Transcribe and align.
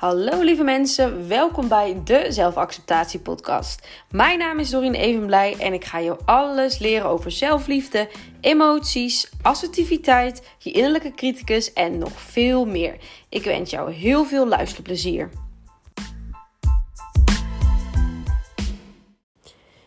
Hallo 0.00 0.40
lieve 0.40 0.62
mensen, 0.62 1.28
welkom 1.28 1.68
bij 1.68 2.00
de 2.04 2.26
Zelfacceptatie 2.28 3.20
Podcast. 3.20 3.88
Mijn 4.10 4.38
naam 4.38 4.58
is 4.58 4.70
Dorien 4.70 4.94
Evenblij 4.94 5.56
en 5.58 5.72
ik 5.72 5.84
ga 5.84 5.98
je 5.98 6.16
alles 6.24 6.78
leren 6.78 7.08
over 7.08 7.30
zelfliefde, 7.30 8.08
emoties, 8.40 9.30
assertiviteit, 9.42 10.48
je 10.58 10.70
innerlijke 10.70 11.14
criticus 11.14 11.72
en 11.72 11.98
nog 11.98 12.20
veel 12.20 12.64
meer. 12.66 12.96
Ik 13.28 13.44
wens 13.44 13.70
jou 13.70 13.92
heel 13.92 14.24
veel 14.24 14.46
luisterplezier. 14.46 15.30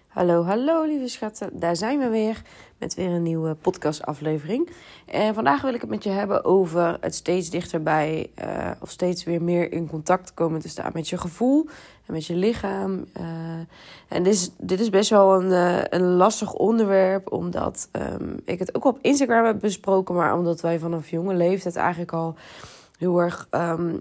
Hallo, 0.07 0.43
hallo 0.43 0.83
lieve 0.83 1.07
schatten, 1.07 1.59
daar 1.59 1.75
zijn 1.75 1.99
we 1.99 2.07
weer 2.07 2.41
met 2.83 2.93
weer 2.93 3.09
een 3.09 3.23
nieuwe 3.23 3.55
podcastaflevering. 3.55 4.69
En 5.05 5.33
vandaag 5.33 5.61
wil 5.61 5.73
ik 5.73 5.81
het 5.81 5.89
met 5.89 6.03
je 6.03 6.09
hebben 6.09 6.45
over 6.45 6.97
het 7.01 7.15
steeds 7.15 7.49
dichterbij 7.49 8.29
uh, 8.43 8.71
of 8.79 8.89
steeds 8.89 9.23
weer 9.23 9.41
meer 9.41 9.71
in 9.71 9.87
contact 9.87 10.33
komen 10.33 10.59
te 10.59 10.69
staan 10.69 10.91
met 10.93 11.09
je 11.09 11.17
gevoel 11.17 11.67
en 12.05 12.13
met 12.13 12.25
je 12.25 12.35
lichaam. 12.35 13.05
Uh, 13.17 13.23
en 14.07 14.23
dit 14.23 14.33
is, 14.33 14.51
dit 14.57 14.79
is 14.79 14.89
best 14.89 15.09
wel 15.09 15.41
een, 15.41 15.49
uh, 15.49 15.83
een 15.89 16.13
lastig 16.13 16.53
onderwerp, 16.53 17.31
omdat 17.31 17.89
um, 17.91 18.39
ik 18.45 18.59
het 18.59 18.75
ook 18.75 18.85
op 18.85 18.99
Instagram 19.01 19.45
heb 19.45 19.59
besproken, 19.59 20.15
maar 20.15 20.37
omdat 20.37 20.61
wij 20.61 20.79
vanaf 20.79 21.09
jonge 21.09 21.33
leeftijd 21.33 21.75
eigenlijk 21.75 22.11
al 22.11 22.35
heel 22.97 23.19
erg 23.19 23.47
um, 23.51 23.99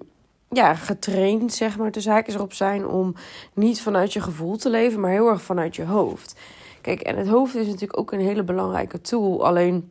ja, 0.48 0.74
getraind, 0.74 1.52
zeg 1.52 1.78
maar, 1.78 1.90
de 1.90 2.00
zaakjes 2.00 2.34
erop 2.34 2.52
zijn 2.52 2.86
om 2.86 3.14
niet 3.54 3.80
vanuit 3.80 4.12
je 4.12 4.20
gevoel 4.20 4.56
te 4.56 4.70
leven, 4.70 5.00
maar 5.00 5.10
heel 5.10 5.28
erg 5.28 5.42
vanuit 5.42 5.76
je 5.76 5.84
hoofd. 5.84 6.34
Kijk, 6.82 7.00
en 7.00 7.16
het 7.16 7.28
hoofd 7.28 7.54
is 7.54 7.66
natuurlijk 7.66 7.98
ook 7.98 8.12
een 8.12 8.20
hele 8.20 8.42
belangrijke 8.42 9.00
tool. 9.00 9.46
Alleen 9.46 9.90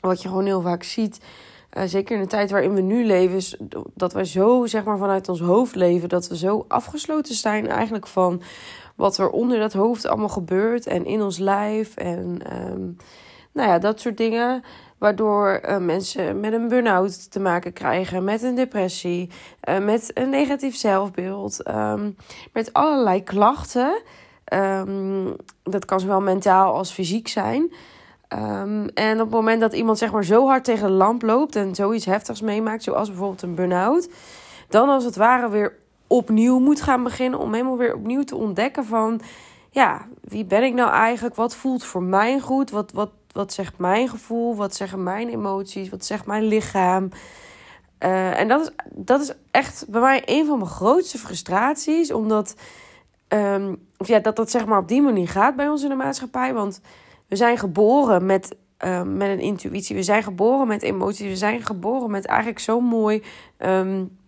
wat 0.00 0.22
je 0.22 0.28
gewoon 0.28 0.44
heel 0.44 0.60
vaak 0.60 0.82
ziet, 0.82 1.20
uh, 1.76 1.82
zeker 1.86 2.16
in 2.16 2.22
de 2.22 2.28
tijd 2.28 2.50
waarin 2.50 2.74
we 2.74 2.80
nu 2.80 3.04
leven, 3.04 3.36
is 3.36 3.56
dat 3.94 4.12
wij 4.12 4.24
zo 4.24 4.66
zeg 4.66 4.84
maar 4.84 4.98
vanuit 4.98 5.28
ons 5.28 5.40
hoofd 5.40 5.74
leven, 5.74 6.08
dat 6.08 6.28
we 6.28 6.36
zo 6.36 6.64
afgesloten 6.68 7.34
zijn 7.34 7.68
eigenlijk 7.68 8.06
van 8.06 8.42
wat 8.94 9.18
er 9.18 9.30
onder 9.30 9.58
dat 9.58 9.72
hoofd 9.72 10.06
allemaal 10.06 10.28
gebeurt 10.28 10.86
en 10.86 11.04
in 11.04 11.22
ons 11.22 11.38
lijf 11.38 11.96
en 11.96 12.40
um, 12.70 12.96
nou 13.52 13.68
ja, 13.68 13.78
dat 13.78 14.00
soort 14.00 14.16
dingen. 14.16 14.62
Waardoor 14.98 15.60
uh, 15.64 15.76
mensen 15.76 16.40
met 16.40 16.52
een 16.52 16.68
burn-out 16.68 17.30
te 17.30 17.40
maken 17.40 17.72
krijgen, 17.72 18.24
met 18.24 18.42
een 18.42 18.54
depressie, 18.54 19.30
uh, 19.68 19.78
met 19.78 20.10
een 20.14 20.30
negatief 20.30 20.76
zelfbeeld, 20.76 21.68
um, 21.68 22.16
met 22.52 22.72
allerlei 22.72 23.22
klachten. 23.22 24.02
Um, 24.54 25.36
dat 25.62 25.84
kan 25.84 26.00
zowel 26.00 26.20
mentaal 26.20 26.74
als 26.74 26.90
fysiek 26.92 27.28
zijn. 27.28 27.72
Um, 28.28 28.88
en 28.88 29.14
op 29.14 29.26
het 29.26 29.30
moment 29.30 29.60
dat 29.60 29.72
iemand 29.72 29.98
zeg 29.98 30.12
maar 30.12 30.24
zo 30.24 30.46
hard 30.46 30.64
tegen 30.64 30.86
de 30.86 30.92
lamp 30.92 31.22
loopt 31.22 31.56
en 31.56 31.74
zoiets 31.74 32.04
heftigs 32.04 32.40
meemaakt, 32.40 32.82
zoals 32.82 33.08
bijvoorbeeld 33.08 33.42
een 33.42 33.54
burn-out, 33.54 34.08
dan 34.68 34.88
als 34.88 35.04
het 35.04 35.16
ware 35.16 35.48
weer 35.48 35.76
opnieuw 36.06 36.58
moet 36.58 36.82
gaan 36.82 37.02
beginnen 37.02 37.38
om 37.38 37.52
helemaal 37.52 37.76
weer 37.76 37.94
opnieuw 37.94 38.24
te 38.24 38.36
ontdekken 38.36 38.84
van, 38.84 39.20
ja, 39.70 40.06
wie 40.20 40.44
ben 40.44 40.62
ik 40.62 40.74
nou 40.74 40.90
eigenlijk? 40.90 41.34
Wat 41.34 41.56
voelt 41.56 41.84
voor 41.84 42.02
mij 42.02 42.40
goed? 42.40 42.70
Wat, 42.70 42.92
wat, 42.92 43.10
wat 43.32 43.52
zegt 43.52 43.78
mijn 43.78 44.08
gevoel? 44.08 44.56
Wat 44.56 44.74
zeggen 44.74 45.02
mijn 45.02 45.28
emoties? 45.28 45.88
Wat 45.88 46.04
zegt 46.04 46.26
mijn 46.26 46.44
lichaam? 46.44 47.08
Uh, 48.00 48.40
en 48.40 48.48
dat 48.48 48.60
is, 48.60 48.70
dat 48.90 49.20
is 49.20 49.32
echt 49.50 49.84
bij 49.88 50.00
mij 50.00 50.22
een 50.24 50.46
van 50.46 50.58
mijn 50.58 50.70
grootste 50.70 51.18
frustraties, 51.18 52.12
omdat 52.12 52.54
Um, 53.28 53.86
of 53.98 54.08
ja, 54.08 54.18
dat 54.18 54.36
dat 54.36 54.50
zeg 54.50 54.66
maar 54.66 54.78
op 54.78 54.88
die 54.88 55.02
manier 55.02 55.28
gaat 55.28 55.56
bij 55.56 55.68
ons 55.68 55.82
in 55.82 55.88
de 55.88 55.94
maatschappij. 55.94 56.54
Want 56.54 56.80
we 57.28 57.36
zijn 57.36 57.58
geboren 57.58 58.26
met, 58.26 58.56
um, 58.84 59.16
met 59.16 59.28
een 59.28 59.40
intuïtie. 59.40 59.96
We 59.96 60.02
zijn 60.02 60.22
geboren 60.22 60.66
met 60.66 60.82
emoties. 60.82 61.28
We 61.28 61.36
zijn 61.36 61.62
geboren 61.62 62.10
met 62.10 62.26
eigenlijk 62.26 62.58
zo'n 62.58 62.84
mooi 62.84 63.22
um, 63.58 64.18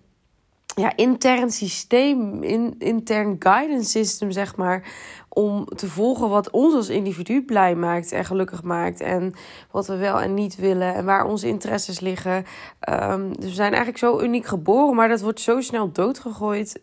ja, 0.75 0.93
intern 0.97 1.51
systeem, 1.51 2.43
in, 2.43 2.75
intern 2.78 3.37
guidance 3.39 3.91
system, 3.91 4.31
zeg 4.31 4.56
maar. 4.56 4.93
Om 5.28 5.65
te 5.65 5.89
volgen 5.89 6.28
wat 6.28 6.51
ons 6.51 6.75
als 6.75 6.89
individu 6.89 7.45
blij 7.45 7.75
maakt 7.75 8.12
en 8.12 8.25
gelukkig 8.25 8.62
maakt. 8.62 9.01
En 9.01 9.34
wat 9.71 9.87
we 9.87 9.97
wel 9.97 10.21
en 10.21 10.34
niet 10.34 10.56
willen. 10.56 10.95
En 10.95 11.05
waar 11.05 11.25
onze 11.25 11.47
interesses 11.47 12.01
liggen. 12.01 12.45
dus 13.39 13.49
we 13.49 13.55
zijn 13.55 13.69
eigenlijk 13.69 13.99
zo 13.99 14.21
uniek 14.21 14.47
geboren. 14.47 14.95
Maar 14.95 15.09
dat 15.09 15.21
wordt 15.21 15.41
zo 15.41 15.61
snel 15.61 15.93
doodgegooid 15.93 16.81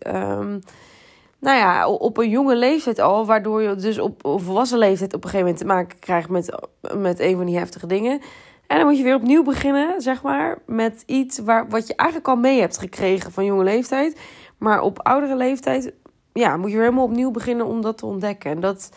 nou 1.46 1.58
ja, 1.58 1.88
op 1.88 2.18
een 2.18 2.30
jonge 2.30 2.56
leeftijd 2.56 3.00
al, 3.00 3.26
waardoor 3.26 3.62
je 3.62 3.76
dus 3.76 4.00
op 4.00 4.20
volwassen 4.22 4.78
leeftijd 4.78 5.14
op 5.14 5.24
een 5.24 5.30
gegeven 5.30 5.46
moment 5.46 5.58
te 5.58 5.66
maken 5.66 6.00
krijgt 6.00 6.30
met, 6.30 6.56
met 6.98 7.20
een 7.20 7.36
van 7.36 7.46
die 7.46 7.58
heftige 7.58 7.88
dingen. 7.88 8.22
En 8.68 8.78
dan 8.78 8.88
moet 8.88 8.98
je 8.98 9.04
weer 9.04 9.16
opnieuw 9.16 9.44
beginnen, 9.44 10.02
zeg 10.02 10.24
maar, 10.24 10.58
met 10.66 11.04
iets 11.06 11.40
waar, 11.40 11.70
wat 11.70 11.88
je 11.88 11.96
eigenlijk 11.96 12.30
al 12.30 12.36
mee 12.36 12.60
hebt 12.60 12.78
gekregen 12.78 13.32
van 13.32 13.46
jonge 13.46 13.64
leeftijd. 13.64 14.20
Maar 14.58 14.82
op 14.82 15.00
oudere 15.02 15.36
leeftijd, 15.36 15.94
ja, 16.34 16.58
moet 16.58 16.70
je 16.70 16.76
weer 16.76 16.86
helemaal 16.86 17.06
opnieuw 17.06 17.32
beginnen 17.32 17.66
om 17.66 17.82
dat 17.82 17.98
te 17.98 18.06
ontdekken. 18.06 18.52
En 18.52 18.60
dat, 18.60 18.90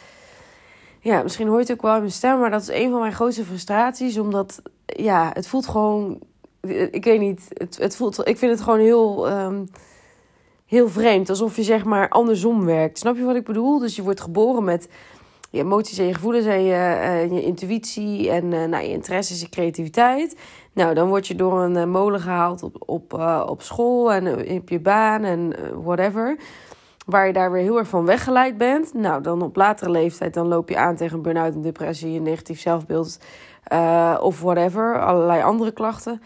ja, 1.00 1.22
misschien 1.22 1.46
hoor 1.46 1.56
je 1.56 1.62
het 1.62 1.72
ook 1.72 1.82
wel 1.82 1.94
in 1.94 2.00
mijn 2.00 2.12
stem, 2.12 2.38
maar 2.38 2.50
dat 2.50 2.62
is 2.62 2.68
een 2.68 2.90
van 2.90 3.00
mijn 3.00 3.12
grootste 3.12 3.44
frustraties. 3.44 4.18
Omdat, 4.18 4.62
ja, 4.86 5.30
het 5.32 5.48
voelt 5.48 5.66
gewoon, 5.66 6.18
ik 6.90 7.04
weet 7.04 7.20
niet, 7.20 7.46
het, 7.48 7.78
het 7.78 7.96
voelt, 7.96 8.28
ik 8.28 8.38
vind 8.38 8.52
het 8.52 8.60
gewoon 8.60 8.80
heel... 8.80 9.30
Um, 9.30 9.68
heel 10.68 10.88
vreemd. 10.88 11.28
Alsof 11.28 11.56
je 11.56 11.62
zeg 11.62 11.84
maar 11.84 12.08
andersom 12.08 12.64
werkt. 12.64 12.98
Snap 12.98 13.16
je 13.16 13.24
wat 13.24 13.36
ik 13.36 13.44
bedoel? 13.44 13.78
Dus 13.78 13.96
je 13.96 14.02
wordt 14.02 14.20
geboren 14.20 14.64
met 14.64 14.88
je 15.50 15.58
emoties 15.58 15.98
en 15.98 16.06
je 16.06 16.14
gevoelens 16.14 16.46
en 16.46 16.62
je, 16.62 16.72
uh, 16.72 17.32
je 17.32 17.42
intuïtie 17.42 18.30
en 18.30 18.44
uh, 18.44 18.64
nou, 18.64 18.84
je 18.84 18.90
interesses, 18.90 19.40
je 19.40 19.48
creativiteit. 19.48 20.36
Nou, 20.72 20.94
dan 20.94 21.08
word 21.08 21.26
je 21.26 21.34
door 21.34 21.60
een 21.60 21.76
uh, 21.76 21.84
molen 21.84 22.20
gehaald 22.20 22.62
op, 22.62 22.82
op, 22.86 23.12
op 23.46 23.62
school 23.62 24.12
en 24.12 24.50
op 24.58 24.68
je 24.68 24.80
baan 24.80 25.24
en 25.24 25.54
whatever. 25.82 26.36
Waar 27.06 27.26
je 27.26 27.32
daar 27.32 27.52
weer 27.52 27.62
heel 27.62 27.78
erg 27.78 27.88
van 27.88 28.04
weggeleid 28.04 28.58
bent. 28.58 28.94
Nou, 28.94 29.22
dan 29.22 29.42
op 29.42 29.56
latere 29.56 29.90
leeftijd 29.90 30.34
dan 30.34 30.46
loop 30.48 30.68
je 30.68 30.76
aan 30.76 30.96
tegen 30.96 31.22
burn-out, 31.22 31.54
een 31.54 31.62
depressie, 31.62 32.16
een 32.16 32.22
negatief 32.22 32.60
zelfbeeld 32.60 33.18
of 34.20 34.40
whatever. 34.40 35.04
Allerlei 35.04 35.42
andere 35.42 35.72
klachten. 35.72 36.22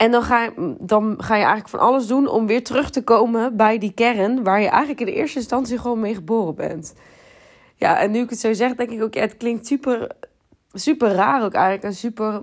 En 0.00 0.10
dan 0.10 0.22
ga, 0.22 0.50
dan 0.78 1.14
ga 1.18 1.34
je 1.34 1.40
eigenlijk 1.40 1.68
van 1.68 1.80
alles 1.80 2.06
doen 2.06 2.28
om 2.28 2.46
weer 2.46 2.64
terug 2.64 2.90
te 2.90 3.04
komen 3.04 3.56
bij 3.56 3.78
die 3.78 3.92
kern 3.92 4.44
waar 4.44 4.60
je 4.60 4.68
eigenlijk 4.68 5.00
in 5.00 5.06
de 5.06 5.12
eerste 5.12 5.38
instantie 5.38 5.78
gewoon 5.78 6.00
mee 6.00 6.14
geboren 6.14 6.54
bent. 6.54 6.94
Ja, 7.74 7.98
en 7.98 8.10
nu 8.10 8.20
ik 8.20 8.30
het 8.30 8.38
zo 8.38 8.52
zeg, 8.52 8.74
denk 8.74 8.90
ik 8.90 9.02
ook, 9.02 9.14
ja, 9.14 9.20
het 9.20 9.36
klinkt 9.36 9.66
super, 9.66 10.06
super 10.72 11.12
raar 11.12 11.44
ook 11.44 11.52
eigenlijk 11.52 11.84
en 11.84 11.94
super, 11.94 12.42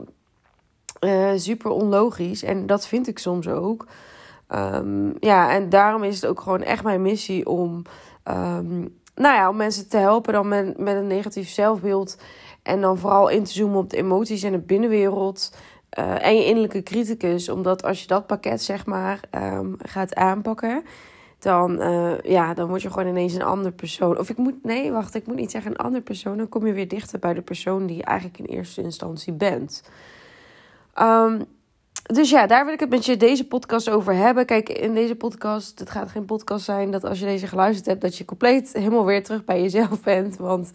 uh, 0.99 1.31
super 1.35 1.71
onlogisch. 1.71 2.43
En 2.43 2.65
dat 2.65 2.87
vind 2.87 3.07
ik 3.07 3.19
soms 3.19 3.47
ook. 3.47 3.87
Um, 4.49 5.13
ja, 5.19 5.51
en 5.51 5.69
daarom 5.69 6.03
is 6.03 6.15
het 6.15 6.25
ook 6.25 6.39
gewoon 6.39 6.63
echt 6.63 6.83
mijn 6.83 7.01
missie 7.01 7.45
om, 7.45 7.81
um, 8.23 8.97
nou 9.15 9.35
ja, 9.35 9.49
om 9.49 9.55
mensen 9.55 9.89
te 9.89 9.97
helpen 9.97 10.33
dan 10.33 10.47
met 10.77 10.95
een 10.95 11.07
negatief 11.07 11.49
zelfbeeld. 11.49 12.17
En 12.63 12.81
dan 12.81 12.97
vooral 12.97 13.27
in 13.27 13.43
te 13.43 13.51
zoomen 13.51 13.79
op 13.79 13.89
de 13.89 13.97
emoties 13.97 14.43
en 14.43 14.51
de 14.51 14.57
binnenwereld. 14.57 15.51
Uh, 15.99 16.25
en 16.25 16.35
je 16.35 16.45
innerlijke 16.45 16.83
criticus. 16.83 17.49
Omdat 17.49 17.83
als 17.83 18.01
je 18.01 18.07
dat 18.07 18.27
pakket, 18.27 18.61
zeg 18.61 18.85
maar, 18.85 19.19
um, 19.35 19.75
gaat 19.77 20.15
aanpakken. 20.15 20.83
Dan, 21.39 21.81
uh, 21.81 22.19
ja, 22.19 22.53
dan 22.53 22.67
word 22.67 22.81
je 22.81 22.91
gewoon 22.91 23.07
ineens 23.07 23.33
een 23.33 23.43
ander 23.43 23.71
persoon. 23.71 24.17
Of 24.17 24.29
ik 24.29 24.37
moet, 24.37 24.63
nee, 24.63 24.91
wacht, 24.91 25.15
ik 25.15 25.27
moet 25.27 25.35
niet 25.35 25.51
zeggen 25.51 25.71
een 25.71 25.77
ander 25.77 26.01
persoon. 26.01 26.37
Dan 26.37 26.49
kom 26.49 26.67
je 26.67 26.73
weer 26.73 26.87
dichter 26.87 27.19
bij 27.19 27.33
de 27.33 27.41
persoon 27.41 27.85
die 27.85 27.97
je 27.97 28.03
eigenlijk 28.03 28.39
in 28.39 28.45
eerste 28.45 28.81
instantie 28.81 29.33
bent. 29.33 29.83
Um, 31.01 31.45
dus 32.03 32.29
ja, 32.29 32.47
daar 32.47 32.65
wil 32.65 32.73
ik 32.73 32.79
het 32.79 32.89
met 32.89 33.05
je 33.05 33.17
deze 33.17 33.47
podcast 33.47 33.89
over 33.89 34.13
hebben. 34.13 34.45
Kijk, 34.45 34.69
in 34.69 34.93
deze 34.93 35.15
podcast, 35.15 35.79
het 35.79 35.89
gaat 35.89 36.11
geen 36.11 36.25
podcast 36.25 36.65
zijn 36.65 36.91
dat 36.91 37.03
als 37.03 37.19
je 37.19 37.25
deze 37.25 37.47
geluisterd 37.47 37.85
hebt, 37.85 38.01
dat 38.01 38.17
je 38.17 38.25
compleet 38.25 38.73
helemaal 38.73 39.05
weer 39.05 39.23
terug 39.23 39.45
bij 39.45 39.61
jezelf 39.61 40.01
bent. 40.03 40.37
Want 40.37 40.71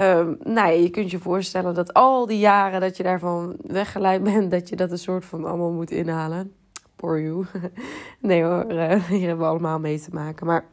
Um, 0.00 0.38
nou 0.44 0.54
ja, 0.54 0.80
je 0.80 0.90
kunt 0.90 1.10
je 1.10 1.18
voorstellen 1.18 1.74
dat 1.74 1.94
al 1.94 2.26
die 2.26 2.38
jaren 2.38 2.80
dat 2.80 2.96
je 2.96 3.02
daarvan 3.02 3.56
weggeleid 3.66 4.22
bent, 4.22 4.50
dat 4.50 4.68
je 4.68 4.76
dat 4.76 4.90
een 4.90 4.98
soort 4.98 5.24
van 5.24 5.44
allemaal 5.44 5.70
moet 5.70 5.90
inhalen. 5.90 6.52
Poor 6.96 7.20
you. 7.20 7.46
nee 8.20 8.44
hoor, 8.44 8.72
uh, 8.72 9.04
hier 9.04 9.26
hebben 9.26 9.38
we 9.38 9.50
allemaal 9.50 9.78
mee 9.78 10.00
te 10.00 10.10
maken. 10.12 10.46
Maar 10.46 10.64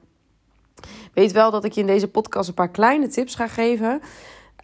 weet 1.13 1.31
wel 1.31 1.51
dat 1.51 1.63
ik 1.63 1.71
je 1.71 1.81
in 1.81 1.87
deze 1.87 2.07
podcast 2.07 2.47
een 2.47 2.53
paar 2.55 2.69
kleine 2.69 3.07
tips 3.07 3.35
ga 3.35 3.47
geven. 3.47 4.01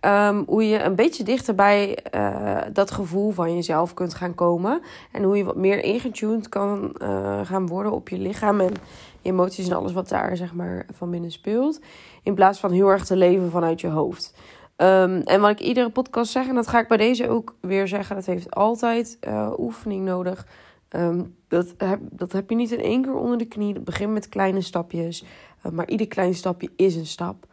Um, 0.06 0.44
hoe 0.48 0.68
je 0.68 0.80
een 0.80 0.96
beetje 0.96 1.24
dichter 1.24 1.56
bij 1.56 1.98
uh, 2.16 2.58
dat 2.74 2.92
gevoel 2.92 3.32
van 3.32 3.56
jezelf 3.56 3.94
kunt 3.94 4.14
gaan 4.14 4.36
komen. 4.36 4.82
En 5.12 5.24
hoe 5.24 5.38
je 5.38 5.44
wat 5.44 5.56
meer 5.56 5.84
ingetuned 5.84 6.50
kan 6.50 6.96
uh, 6.98 7.40
gaan 7.44 7.68
worden 7.68 7.92
op 7.92 8.10
je 8.10 8.18
lichaam 8.18 8.60
en 8.60 8.74
emoties 9.22 9.70
en 9.70 9.76
alles 9.76 9.94
wat 9.94 10.10
daar 10.10 10.38
zeg 10.38 10.54
maar 10.54 10.86
van 10.94 11.10
binnen 11.12 11.32
speelt. 11.32 11.82
In 12.24 12.36
plaats 12.36 12.60
van 12.60 12.72
heel 12.72 12.88
erg 12.88 13.06
te 13.06 13.16
leven 13.16 13.52
vanuit 13.52 13.82
je 13.82 13.88
hoofd. 13.88 14.34
Um, 14.78 15.22
en 15.22 15.42
wat 15.42 15.50
ik 15.50 15.60
iedere 15.60 15.90
podcast 15.90 16.32
zeg, 16.32 16.48
en 16.48 16.56
dat 16.56 16.68
ga 16.68 16.80
ik 16.80 16.88
bij 16.88 16.98
deze 16.98 17.30
ook 17.30 17.56
weer 17.60 17.88
zeggen, 17.88 18.16
dat 18.16 18.26
heeft 18.26 18.52
altijd 18.52 19.18
uh, 19.28 19.54
oefening 19.58 20.06
nodig. 20.06 20.48
Um, 20.90 21.36
dat, 21.48 21.74
heb, 21.78 22.00
dat 22.02 22.32
heb 22.32 22.50
je 22.50 22.56
niet 22.56 22.72
in 22.72 22.80
één 22.80 23.02
keer 23.02 23.16
onder 23.16 23.38
de 23.38 23.46
knie. 23.46 23.80
Begin 23.80 24.14
met 24.14 24.30
kleine 24.30 24.62
stapjes. 24.62 25.26
Uh, 25.66 25.72
maar 25.72 25.90
ieder 25.90 26.08
klein 26.08 26.34
stapje 26.34 26.72
is 26.76 26.96
een 26.96 27.06
stap. 27.06 27.46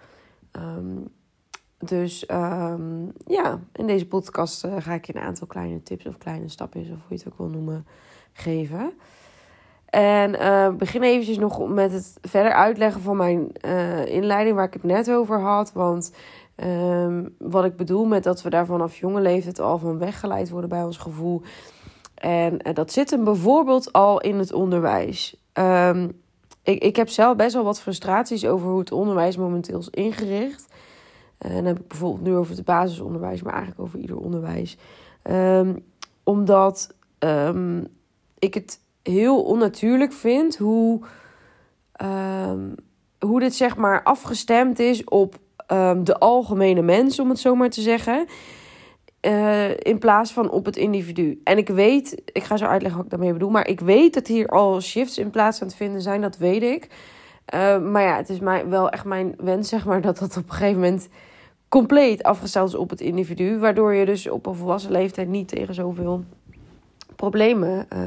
Um, 0.52 1.08
dus 1.78 2.24
ja, 3.26 3.60
in 3.72 3.86
deze 3.86 4.06
podcast 4.06 4.64
uh, 4.64 4.76
ga 4.78 4.94
ik 4.94 5.06
je 5.06 5.16
een 5.16 5.22
aantal 5.22 5.46
kleine 5.46 5.82
tips 5.82 6.06
of 6.06 6.18
kleine 6.18 6.48
stapjes, 6.48 6.88
of 6.90 6.96
hoe 6.96 7.08
je 7.08 7.14
het 7.14 7.26
ook 7.26 7.38
wil 7.38 7.48
noemen, 7.48 7.86
geven. 8.32 8.92
En 9.90 10.34
uh, 10.34 10.68
begin 10.68 11.02
eventjes 11.02 11.38
nog 11.38 11.68
met 11.68 11.92
het 11.92 12.18
verder 12.22 12.52
uitleggen 12.52 13.00
van 13.00 13.16
mijn 13.16 13.52
uh, 13.64 14.06
inleiding 14.06 14.56
waar 14.56 14.66
ik 14.66 14.72
het 14.72 14.82
net 14.82 15.10
over 15.10 15.40
had. 15.40 15.72
Want 15.72 16.12
um, 16.64 17.34
wat 17.38 17.64
ik 17.64 17.76
bedoel 17.76 18.04
met 18.04 18.22
dat 18.22 18.42
we 18.42 18.50
daar 18.50 18.66
vanaf 18.66 18.96
jonge 18.96 19.20
leeftijd 19.20 19.60
al 19.60 19.78
van 19.78 19.98
weggeleid 19.98 20.50
worden 20.50 20.70
bij 20.70 20.82
ons 20.82 20.96
gevoel. 20.96 21.42
En 22.14 22.68
uh, 22.68 22.74
dat 22.74 22.92
zit 22.92 23.10
hem 23.10 23.24
bijvoorbeeld 23.24 23.92
al 23.92 24.20
in 24.20 24.38
het 24.38 24.52
onderwijs. 24.52 25.36
Um, 25.52 26.20
ik, 26.62 26.82
ik 26.82 26.96
heb 26.96 27.08
zelf 27.08 27.36
best 27.36 27.54
wel 27.54 27.64
wat 27.64 27.80
frustraties 27.80 28.46
over 28.46 28.68
hoe 28.68 28.78
het 28.78 28.92
onderwijs 28.92 29.36
momenteel 29.36 29.78
is 29.78 29.90
ingericht. 29.90 30.66
En 31.38 31.54
dan 31.54 31.64
heb 31.64 31.78
ik 31.78 31.88
bijvoorbeeld 31.88 32.26
nu 32.26 32.36
over 32.36 32.56
het 32.56 32.64
basisonderwijs, 32.64 33.42
maar 33.42 33.52
eigenlijk 33.52 33.82
over 33.82 33.98
ieder 33.98 34.16
onderwijs. 34.16 34.76
Um, 35.30 35.84
omdat 36.24 36.94
ik 38.38 38.54
het 38.54 38.80
heel 39.08 39.42
onnatuurlijk 39.42 40.12
vind 40.12 40.56
hoe, 40.56 41.00
um, 42.02 42.74
hoe 43.18 43.40
dit 43.40 43.54
zeg 43.54 43.76
maar 43.76 44.02
afgestemd 44.02 44.78
is 44.78 45.04
op 45.04 45.38
um, 45.72 46.04
de 46.04 46.18
algemene 46.18 46.82
mens, 46.82 47.18
om 47.18 47.28
het 47.28 47.38
zo 47.38 47.54
maar 47.54 47.70
te 47.70 47.80
zeggen. 47.80 48.26
Uh, 49.26 49.70
in 49.70 49.98
plaats 49.98 50.32
van 50.32 50.50
op 50.50 50.64
het 50.64 50.76
individu. 50.76 51.40
En 51.44 51.58
ik 51.58 51.68
weet, 51.68 52.22
ik 52.32 52.42
ga 52.42 52.56
zo 52.56 52.64
uitleggen 52.64 52.96
wat 52.96 53.04
ik 53.04 53.10
daarmee 53.10 53.32
bedoel, 53.32 53.50
maar 53.50 53.68
ik 53.68 53.80
weet 53.80 54.14
dat 54.14 54.26
hier 54.26 54.48
al 54.48 54.80
shifts 54.80 55.18
in 55.18 55.30
plaats 55.30 55.62
aan 55.62 55.68
te 55.68 55.76
vinden 55.76 56.02
zijn, 56.02 56.20
dat 56.20 56.36
weet 56.36 56.62
ik. 56.62 56.88
Uh, 57.54 57.78
maar 57.78 58.02
ja, 58.02 58.16
het 58.16 58.28
is 58.28 58.38
mij 58.40 58.68
wel 58.68 58.90
echt 58.90 59.04
mijn 59.04 59.34
wens, 59.36 59.68
zeg 59.68 59.84
maar, 59.84 60.00
dat 60.00 60.18
dat 60.18 60.36
op 60.36 60.44
een 60.48 60.54
gegeven 60.54 60.80
moment 60.80 61.08
compleet 61.68 62.22
afgesteld 62.22 62.68
is 62.68 62.74
op 62.74 62.90
het 62.90 63.00
individu. 63.00 63.58
Waardoor 63.58 63.94
je 63.94 64.04
dus 64.04 64.28
op 64.28 64.46
een 64.46 64.54
volwassen 64.54 64.92
leeftijd 64.92 65.28
niet 65.28 65.48
tegen 65.48 65.74
zoveel 65.74 66.24
problemen 67.16 67.86
uh, 67.92 68.00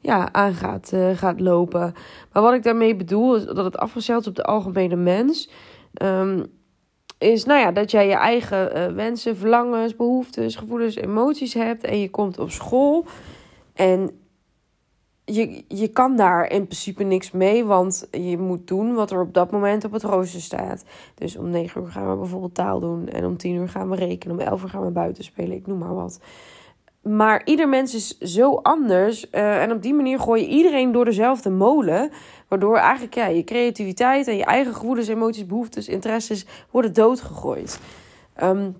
ja, 0.00 0.32
aan 0.32 0.54
gaat, 0.54 0.90
uh, 0.94 1.16
gaat 1.16 1.40
lopen. 1.40 1.94
Maar 2.32 2.42
wat 2.42 2.54
ik 2.54 2.62
daarmee 2.62 2.96
bedoel, 2.96 3.36
is 3.36 3.44
dat 3.44 3.64
het 3.64 3.78
afgesteld 3.78 4.20
is 4.20 4.28
op 4.28 4.36
de 4.36 4.44
algemene 4.44 4.96
mens. 4.96 5.50
Um, 6.02 6.44
is 7.18 7.44
nou 7.44 7.60
ja, 7.60 7.72
dat 7.72 7.90
jij 7.90 8.06
je 8.06 8.14
eigen 8.14 8.76
uh, 8.76 8.94
wensen, 8.94 9.36
verlangens, 9.36 9.96
behoeftes, 9.96 10.56
gevoelens, 10.56 10.96
emoties 10.96 11.54
hebt. 11.54 11.84
En 11.84 12.00
je 12.00 12.10
komt 12.10 12.38
op 12.38 12.50
school. 12.50 13.06
En 13.74 14.10
je, 15.24 15.64
je 15.68 15.88
kan 15.88 16.16
daar 16.16 16.50
in 16.50 16.64
principe 16.64 17.04
niks 17.04 17.30
mee, 17.30 17.64
want 17.64 18.08
je 18.10 18.38
moet 18.38 18.66
doen 18.66 18.94
wat 18.94 19.10
er 19.10 19.20
op 19.20 19.34
dat 19.34 19.50
moment 19.50 19.84
op 19.84 19.92
het 19.92 20.02
rooster 20.02 20.40
staat. 20.40 20.84
Dus 21.14 21.36
om 21.36 21.50
9 21.50 21.82
uur 21.82 21.90
gaan 21.90 22.10
we 22.10 22.16
bijvoorbeeld 22.16 22.54
taal 22.54 22.80
doen. 22.80 23.08
En 23.08 23.24
om 23.24 23.36
10 23.36 23.54
uur 23.54 23.68
gaan 23.68 23.90
we 23.90 23.96
rekenen. 23.96 24.38
Om 24.38 24.42
11 24.42 24.62
uur 24.62 24.68
gaan 24.68 24.84
we 24.84 24.90
buiten 24.90 25.24
spelen. 25.24 25.56
Ik 25.56 25.66
noem 25.66 25.78
maar 25.78 25.94
wat. 25.94 26.20
Maar 27.02 27.42
ieder 27.44 27.68
mens 27.68 27.94
is 27.94 28.18
zo 28.18 28.54
anders. 28.54 29.26
Uh, 29.32 29.62
en 29.62 29.72
op 29.72 29.82
die 29.82 29.94
manier 29.94 30.20
gooi 30.20 30.42
je 30.42 30.48
iedereen 30.48 30.92
door 30.92 31.04
dezelfde 31.04 31.50
molen. 31.50 32.10
Waardoor 32.48 32.76
eigenlijk 32.76 33.14
ja, 33.14 33.26
je 33.26 33.44
creativiteit 33.44 34.26
en 34.26 34.36
je 34.36 34.44
eigen 34.44 34.74
gevoelens, 34.74 35.08
emoties, 35.08 35.46
behoeftes, 35.46 35.88
interesses 35.88 36.46
worden 36.70 36.92
doodgegooid. 36.92 37.80
Um, 38.42 38.76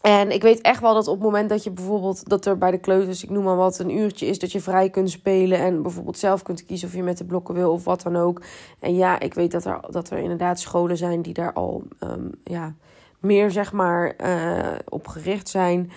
en 0.00 0.30
ik 0.30 0.42
weet 0.42 0.60
echt 0.60 0.80
wel 0.80 0.94
dat 0.94 1.08
op 1.08 1.14
het 1.14 1.22
moment 1.22 1.48
dat 1.48 1.64
je 1.64 1.70
bijvoorbeeld 1.70 2.28
dat 2.28 2.46
er 2.46 2.58
bij 2.58 2.70
de 2.70 2.78
kleuters, 2.78 3.22
ik 3.22 3.30
noem 3.30 3.44
maar 3.44 3.56
wat, 3.56 3.78
een 3.78 3.96
uurtje 3.96 4.26
is 4.26 4.38
dat 4.38 4.52
je 4.52 4.60
vrij 4.60 4.90
kunt 4.90 5.10
spelen 5.10 5.58
en 5.58 5.82
bijvoorbeeld 5.82 6.18
zelf 6.18 6.42
kunt 6.42 6.66
kiezen 6.66 6.88
of 6.88 6.94
je 6.94 7.02
met 7.02 7.18
de 7.18 7.24
blokken 7.24 7.54
wil 7.54 7.72
of 7.72 7.84
wat 7.84 8.02
dan 8.02 8.16
ook. 8.16 8.42
En 8.80 8.96
ja, 8.96 9.20
ik 9.20 9.34
weet 9.34 9.50
dat 9.50 9.64
er, 9.64 9.80
dat 9.90 10.10
er 10.10 10.18
inderdaad 10.18 10.60
scholen 10.60 10.96
zijn 10.96 11.22
die 11.22 11.34
daar 11.34 11.52
al 11.52 11.82
um, 12.00 12.30
ja, 12.44 12.74
meer 13.18 13.50
zeg 13.50 13.72
maar 13.72 14.14
uh, 14.24 14.78
op 14.88 15.06
gericht 15.06 15.48
zijn. 15.48 15.90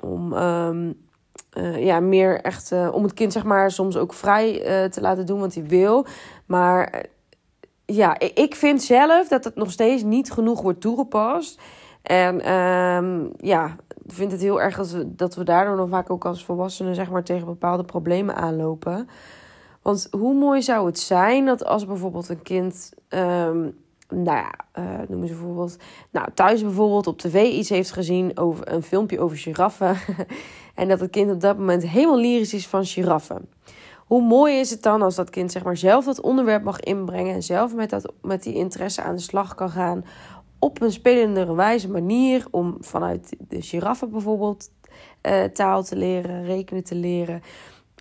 Om 0.00 0.32
um, 0.32 1.06
uh, 1.58 1.84
ja, 1.84 2.00
meer 2.00 2.40
echt 2.40 2.72
uh, 2.72 2.88
om 2.92 3.02
het 3.02 3.14
kind 3.14 3.32
zeg 3.32 3.44
maar 3.44 3.70
soms 3.70 3.96
ook 3.96 4.12
vrij 4.12 4.54
uh, 4.54 4.90
te 4.90 5.00
laten 5.00 5.26
doen 5.26 5.40
wat 5.40 5.54
hij 5.54 5.64
wil. 5.66 6.06
Maar 6.46 7.04
ja, 7.84 8.18
ik 8.18 8.54
vind 8.54 8.82
zelf 8.82 9.28
dat 9.28 9.44
het 9.44 9.54
nog 9.54 9.70
steeds 9.70 10.02
niet 10.02 10.32
genoeg 10.32 10.62
wordt 10.62 10.80
toegepast. 10.80 11.60
En 12.02 12.52
um, 12.52 13.32
ja, 13.36 13.76
ik 14.04 14.12
vind 14.12 14.32
het 14.32 14.40
heel 14.40 14.60
erg 14.60 14.76
dat 14.76 14.90
we, 14.90 15.14
dat 15.14 15.34
we 15.34 15.44
daardoor 15.44 15.76
nog 15.76 15.88
vaak 15.88 16.10
ook 16.10 16.24
als 16.24 16.44
volwassenen 16.44 16.94
zeg 16.94 17.10
maar 17.10 17.24
tegen 17.24 17.46
bepaalde 17.46 17.84
problemen 17.84 18.36
aanlopen. 18.36 19.08
Want 19.82 20.08
hoe 20.10 20.34
mooi 20.34 20.62
zou 20.62 20.86
het 20.86 20.98
zijn 20.98 21.44
dat 21.44 21.64
als 21.64 21.86
bijvoorbeeld 21.86 22.28
een 22.28 22.42
kind 22.42 22.92
um, 23.08 23.76
nou 24.08 24.36
ja, 24.36 24.54
uh, 24.78 25.08
noemen 25.08 25.28
ze 25.28 25.34
bijvoorbeeld. 25.34 25.76
Nou, 26.10 26.28
thuis 26.34 26.62
bijvoorbeeld 26.62 27.06
op 27.06 27.18
tv 27.18 27.42
iets 27.52 27.68
heeft 27.68 27.90
gezien 27.90 28.38
over 28.38 28.72
een 28.72 28.82
filmpje 28.82 29.20
over 29.20 29.36
giraffen. 29.36 29.96
en 30.74 30.88
dat 30.88 31.00
het 31.00 31.10
kind 31.10 31.30
op 31.30 31.40
dat 31.40 31.58
moment 31.58 31.88
helemaal 31.88 32.18
lyrisch 32.18 32.54
is 32.54 32.66
van 32.66 32.84
giraffen. 32.84 33.48
Hoe 34.06 34.22
mooi 34.22 34.58
is 34.58 34.70
het 34.70 34.82
dan 34.82 35.02
als 35.02 35.14
dat 35.14 35.30
kind 35.30 35.52
zeg 35.52 35.64
maar, 35.64 35.76
zelf 35.76 36.04
dat 36.04 36.20
onderwerp 36.20 36.62
mag 36.62 36.80
inbrengen 36.80 37.34
en 37.34 37.42
zelf 37.42 37.74
met, 37.74 37.90
dat, 37.90 38.12
met 38.22 38.42
die 38.42 38.54
interesse 38.54 39.02
aan 39.02 39.14
de 39.14 39.20
slag 39.20 39.54
kan 39.54 39.70
gaan 39.70 40.04
op 40.58 40.80
een 40.80 40.92
spelendere 40.92 41.54
wijze 41.54 41.90
manier 41.90 42.46
om 42.50 42.76
vanuit 42.80 43.36
de 43.48 43.62
giraffen 43.62 44.10
bijvoorbeeld 44.10 44.70
uh, 45.22 45.44
taal 45.44 45.82
te 45.82 45.96
leren, 45.96 46.44
rekenen 46.44 46.84
te 46.84 46.94
leren. 46.94 47.42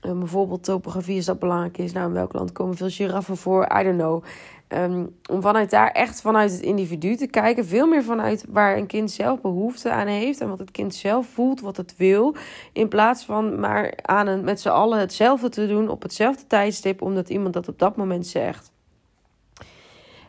Bijvoorbeeld 0.01 0.63
topografie 0.63 1.17
is 1.17 1.25
dat 1.25 1.39
belangrijk 1.39 1.77
is. 1.77 1.91
Nou, 1.91 2.07
in 2.07 2.13
welk 2.13 2.33
land 2.33 2.51
komen 2.51 2.75
veel 2.75 2.89
giraffen 2.89 3.37
voor? 3.37 3.77
I 3.79 3.83
don't 3.83 3.97
know. 3.97 4.23
Um, 4.67 5.15
om 5.29 5.41
vanuit 5.41 5.69
daar 5.69 5.91
echt 5.91 6.21
vanuit 6.21 6.51
het 6.51 6.61
individu 6.61 7.15
te 7.15 7.27
kijken. 7.27 7.65
Veel 7.65 7.87
meer 7.87 8.03
vanuit 8.03 8.45
waar 8.49 8.77
een 8.77 8.87
kind 8.87 9.11
zelf 9.11 9.41
behoefte 9.41 9.91
aan 9.91 10.07
heeft. 10.07 10.41
En 10.41 10.49
wat 10.49 10.59
het 10.59 10.71
kind 10.71 10.95
zelf 10.95 11.27
voelt, 11.27 11.61
wat 11.61 11.77
het 11.77 11.95
wil. 11.97 12.35
In 12.73 12.87
plaats 12.87 13.25
van 13.25 13.59
maar 13.59 13.93
aan 14.01 14.43
met 14.43 14.61
z'n 14.61 14.69
allen 14.69 14.99
hetzelfde 14.99 15.49
te 15.49 15.67
doen 15.67 15.89
op 15.89 16.01
hetzelfde 16.01 16.47
tijdstip. 16.47 17.01
Omdat 17.01 17.29
iemand 17.29 17.53
dat 17.53 17.67
op 17.67 17.79
dat 17.79 17.95
moment 17.95 18.27
zegt. 18.27 18.71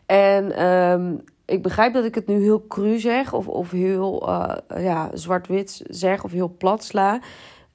En 0.05 0.65
um, 0.65 1.23
ik 1.45 1.61
begrijp 1.61 1.93
dat 1.93 2.05
ik 2.05 2.15
het 2.15 2.27
nu 2.27 2.41
heel 2.41 2.67
cru 2.67 2.99
zeg. 2.99 3.33
Of, 3.33 3.47
of 3.47 3.71
heel 3.71 4.29
uh, 4.29 4.55
ja, 4.83 5.09
zwart-wit 5.13 5.83
zeg. 5.87 6.23
Of 6.23 6.31
heel 6.31 6.55
plat 6.57 6.83
sla. 6.83 7.19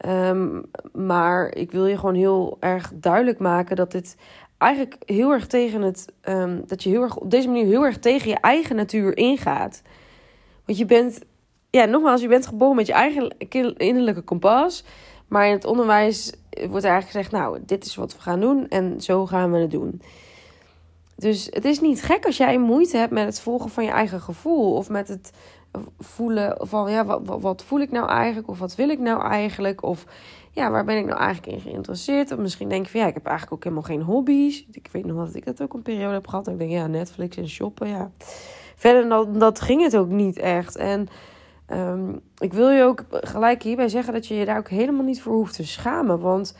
Um, 0.06 0.62
maar 0.92 1.54
ik 1.54 1.72
wil 1.72 1.86
je 1.86 1.98
gewoon 1.98 2.14
heel 2.14 2.56
erg 2.60 2.92
duidelijk 2.94 3.38
maken 3.38 3.76
dat 3.76 3.92
dit 3.92 4.16
eigenlijk 4.62 4.96
heel 5.06 5.30
erg 5.30 5.46
tegen 5.46 5.82
het. 5.82 6.12
Um, 6.28 6.62
dat 6.66 6.82
je 6.82 6.90
heel 6.90 7.02
erg 7.02 7.16
op 7.16 7.30
deze 7.30 7.48
manier 7.48 7.66
heel 7.66 7.84
erg 7.84 7.98
tegen 7.98 8.28
je 8.28 8.36
eigen 8.40 8.76
natuur 8.76 9.16
ingaat. 9.16 9.82
Want 10.64 10.78
je 10.78 10.86
bent. 10.86 11.20
Ja, 11.70 11.84
nogmaals, 11.84 12.20
je 12.20 12.28
bent 12.28 12.46
geboren 12.46 12.76
met 12.76 12.86
je 12.86 12.92
eigen 12.92 13.36
innerlijke 13.76 14.22
kompas. 14.22 14.84
Maar 15.28 15.46
in 15.46 15.52
het 15.52 15.64
onderwijs 15.64 16.32
wordt 16.50 16.84
eigenlijk 16.84 17.06
gezegd: 17.06 17.30
Nou, 17.30 17.58
dit 17.66 17.84
is 17.84 17.94
wat 17.94 18.14
we 18.14 18.20
gaan 18.20 18.40
doen 18.40 18.68
en 18.68 19.00
zo 19.00 19.26
gaan 19.26 19.52
we 19.52 19.58
het 19.58 19.70
doen. 19.70 20.02
Dus 21.16 21.48
het 21.50 21.64
is 21.64 21.80
niet 21.80 22.02
gek 22.02 22.26
als 22.26 22.36
jij 22.36 22.58
moeite 22.58 22.96
hebt 22.96 23.12
met 23.12 23.24
het 23.24 23.40
volgen 23.40 23.70
van 23.70 23.84
je 23.84 23.90
eigen 23.90 24.20
gevoel. 24.20 24.74
Of 24.74 24.88
met 24.88 25.08
het 25.08 25.32
voelen 25.98 26.56
van 26.60 26.90
ja, 26.90 27.04
wat, 27.04 27.40
wat 27.40 27.64
voel 27.64 27.80
ik 27.80 27.90
nou 27.90 28.08
eigenlijk? 28.08 28.48
Of 28.48 28.58
wat 28.58 28.74
wil 28.74 28.88
ik 28.88 28.98
nou 28.98 29.22
eigenlijk? 29.22 29.82
Of 29.82 30.04
ja, 30.50 30.70
waar 30.70 30.84
ben 30.84 30.96
ik 30.96 31.06
nou 31.06 31.18
eigenlijk 31.18 31.52
in 31.52 31.60
geïnteresseerd? 31.60 32.32
Of 32.32 32.38
misschien 32.38 32.68
denk 32.68 32.84
je 32.84 32.90
van 32.90 33.00
ja, 33.00 33.06
ik 33.06 33.14
heb 33.14 33.26
eigenlijk 33.26 33.56
ook 33.56 33.64
helemaal 33.64 33.84
geen 33.84 34.02
hobby's. 34.02 34.66
Ik 34.70 34.88
weet 34.92 35.04
nog 35.04 35.26
dat 35.26 35.34
ik 35.34 35.44
dat 35.44 35.62
ook 35.62 35.74
een 35.74 35.82
periode 35.82 36.12
heb 36.12 36.26
gehad. 36.26 36.48
Ik 36.48 36.58
denk 36.58 36.70
ja, 36.70 36.86
Netflix 36.86 37.36
en 37.36 37.48
shoppen, 37.48 37.88
ja. 37.88 38.10
Verder 38.76 39.08
dan 39.08 39.38
dat 39.38 39.60
ging 39.60 39.82
het 39.82 39.96
ook 39.96 40.08
niet 40.08 40.38
echt. 40.38 40.76
En 40.76 41.08
um, 41.72 42.20
ik 42.38 42.52
wil 42.52 42.70
je 42.70 42.82
ook 42.82 43.04
gelijk 43.10 43.62
hierbij 43.62 43.88
zeggen 43.88 44.12
dat 44.12 44.26
je 44.26 44.34
je 44.34 44.44
daar 44.44 44.58
ook 44.58 44.68
helemaal 44.68 45.04
niet 45.04 45.22
voor 45.22 45.34
hoeft 45.34 45.54
te 45.54 45.66
schamen. 45.66 46.20
Want 46.20 46.56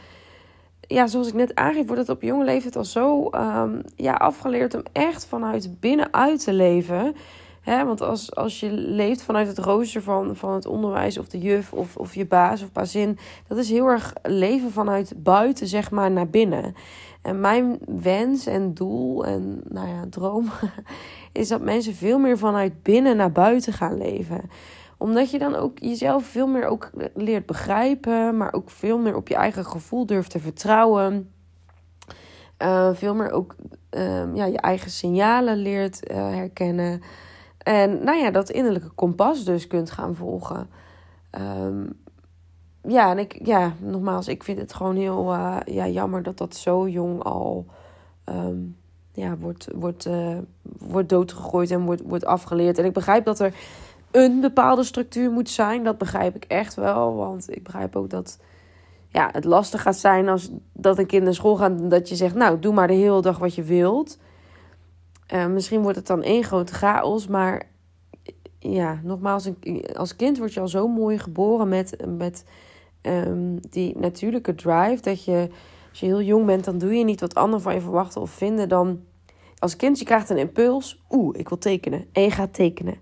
ja, 0.80 1.06
zoals 1.06 1.28
ik 1.28 1.34
net 1.34 1.54
aangeef, 1.54 1.86
wordt 1.86 2.00
het 2.00 2.16
op 2.16 2.22
jonge 2.22 2.44
leeftijd 2.44 2.76
al 2.76 2.84
zo 2.84 3.30
um, 3.34 3.82
ja, 3.96 4.12
afgeleerd 4.12 4.74
om 4.74 4.82
echt 4.92 5.26
vanuit 5.26 5.80
binnenuit 5.80 6.44
te 6.44 6.52
leven. 6.52 7.14
Hè, 7.62 7.84
want 7.84 8.00
als, 8.00 8.34
als 8.34 8.60
je 8.60 8.72
leeft 8.72 9.22
vanuit 9.22 9.46
het 9.46 9.58
rooster 9.58 10.02
van, 10.02 10.36
van 10.36 10.52
het 10.52 10.66
onderwijs 10.66 11.18
of 11.18 11.28
de 11.28 11.38
juf 11.38 11.72
of, 11.72 11.96
of 11.96 12.14
je 12.14 12.26
baas 12.26 12.62
of 12.62 12.72
bazin, 12.72 13.18
dat 13.48 13.58
is 13.58 13.70
heel 13.70 13.86
erg 13.86 14.12
leven 14.22 14.70
vanuit 14.72 15.12
buiten, 15.16 15.66
zeg 15.66 15.90
maar, 15.90 16.10
naar 16.10 16.28
binnen. 16.28 16.74
En 17.22 17.40
mijn 17.40 17.78
wens 17.86 18.46
en 18.46 18.74
doel 18.74 19.24
en 19.24 19.60
nou 19.68 19.88
ja, 19.88 20.04
droom 20.10 20.50
is 21.32 21.48
dat 21.48 21.60
mensen 21.60 21.94
veel 21.94 22.18
meer 22.18 22.38
vanuit 22.38 22.82
binnen 22.82 23.16
naar 23.16 23.32
buiten 23.32 23.72
gaan 23.72 23.98
leven 23.98 24.40
omdat 25.02 25.30
je 25.30 25.38
dan 25.38 25.54
ook 25.54 25.78
jezelf 25.78 26.24
veel 26.24 26.46
meer 26.46 26.66
ook 26.66 26.90
leert 27.14 27.46
begrijpen, 27.46 28.36
maar 28.36 28.52
ook 28.52 28.70
veel 28.70 28.98
meer 28.98 29.16
op 29.16 29.28
je 29.28 29.34
eigen 29.34 29.64
gevoel 29.64 30.06
durft 30.06 30.30
te 30.30 30.38
vertrouwen. 30.38 31.30
Uh, 32.58 32.90
veel 32.92 33.14
meer 33.14 33.30
ook 33.30 33.54
uh, 33.90 34.34
ja, 34.34 34.44
je 34.44 34.58
eigen 34.58 34.90
signalen 34.90 35.56
leert 35.56 36.10
uh, 36.10 36.16
herkennen. 36.16 37.02
En 37.62 38.04
nou 38.04 38.18
ja, 38.18 38.30
dat 38.30 38.50
innerlijke 38.50 38.90
kompas 38.90 39.44
dus 39.44 39.66
kunt 39.66 39.90
gaan 39.90 40.14
volgen. 40.14 40.68
Um, 41.40 42.00
ja, 42.88 43.10
en 43.10 43.18
ik, 43.18 43.46
ja, 43.46 43.72
nogmaals, 43.78 44.28
ik 44.28 44.42
vind 44.42 44.58
het 44.58 44.74
gewoon 44.74 44.96
heel 44.96 45.32
uh, 45.32 45.56
ja, 45.64 45.88
jammer 45.88 46.22
dat 46.22 46.38
dat 46.38 46.56
zo 46.56 46.88
jong 46.88 47.22
al 47.22 47.66
um, 48.24 48.76
ja, 49.12 49.36
wordt, 49.36 49.68
wordt, 49.74 50.06
uh, 50.06 50.36
wordt 50.62 51.08
doodgegooid 51.08 51.70
en 51.70 51.84
wordt, 51.84 52.02
wordt 52.04 52.24
afgeleerd. 52.24 52.78
En 52.78 52.84
ik 52.84 52.92
begrijp 52.92 53.24
dat 53.24 53.40
er 53.40 53.54
een 54.10 54.40
bepaalde 54.40 54.84
structuur 54.84 55.30
moet 55.30 55.50
zijn. 55.50 55.84
Dat 55.84 55.98
begrijp 55.98 56.36
ik 56.36 56.44
echt 56.44 56.74
wel. 56.74 57.14
Want 57.14 57.56
ik 57.56 57.62
begrijp 57.62 57.96
ook 57.96 58.10
dat 58.10 58.38
ja, 59.08 59.28
het 59.32 59.44
lastig 59.44 59.82
gaat 59.82 59.96
zijn 59.96 60.28
als 60.28 60.50
dat 60.72 60.98
een 60.98 61.06
kind 61.06 61.24
naar 61.24 61.34
school 61.34 61.56
gaat. 61.56 61.90
Dat 61.90 62.08
je 62.08 62.16
zegt, 62.16 62.34
nou, 62.34 62.58
doe 62.58 62.74
maar 62.74 62.86
de 62.86 62.94
hele 62.94 63.22
dag 63.22 63.38
wat 63.38 63.54
je 63.54 63.62
wilt. 63.62 64.18
Uh, 65.32 65.46
misschien 65.46 65.82
wordt 65.82 65.96
het 65.96 66.06
dan 66.06 66.22
één 66.22 66.44
grote 66.44 66.74
chaos. 66.74 67.26
Maar 67.26 67.68
ja, 68.58 69.00
nogmaals, 69.02 69.50
als 69.94 70.16
kind 70.16 70.38
word 70.38 70.54
je 70.54 70.60
al 70.60 70.68
zo 70.68 70.88
mooi 70.88 71.18
geboren 71.18 71.68
met, 71.68 71.96
met 72.06 72.44
um, 73.02 73.58
die 73.70 73.98
natuurlijke 73.98 74.54
drive. 74.54 75.02
Dat 75.02 75.24
je, 75.24 75.48
als 75.90 76.00
je 76.00 76.06
heel 76.06 76.22
jong 76.22 76.46
bent, 76.46 76.64
dan 76.64 76.78
doe 76.78 76.94
je 76.94 77.04
niet 77.04 77.20
wat 77.20 77.34
anderen 77.34 77.62
van 77.62 77.74
je 77.74 77.80
verwachten 77.80 78.20
of 78.20 78.30
vinden. 78.30 78.68
Dan 78.68 79.00
als 79.58 79.76
kind, 79.76 79.98
je 79.98 80.04
krijgt 80.04 80.30
een 80.30 80.38
impuls. 80.38 81.02
Oeh, 81.10 81.38
ik 81.38 81.48
wil 81.48 81.58
tekenen. 81.58 82.06
En 82.12 82.22
je 82.22 82.30
gaat 82.30 82.54
tekenen. 82.54 82.94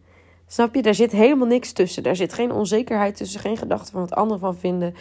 Snap 0.47 0.75
je? 0.75 0.83
Daar 0.83 0.95
zit 0.95 1.13
helemaal 1.13 1.47
niks 1.47 1.73
tussen. 1.73 2.03
Daar 2.03 2.17
zit 2.17 2.33
geen 2.33 2.53
onzekerheid 2.53 3.17
tussen, 3.17 3.41
geen 3.41 3.57
gedachte 3.57 3.93
van 3.93 4.01
wat 4.01 4.15
anderen 4.15 4.41
van 4.41 4.57
vinden. 4.57 4.95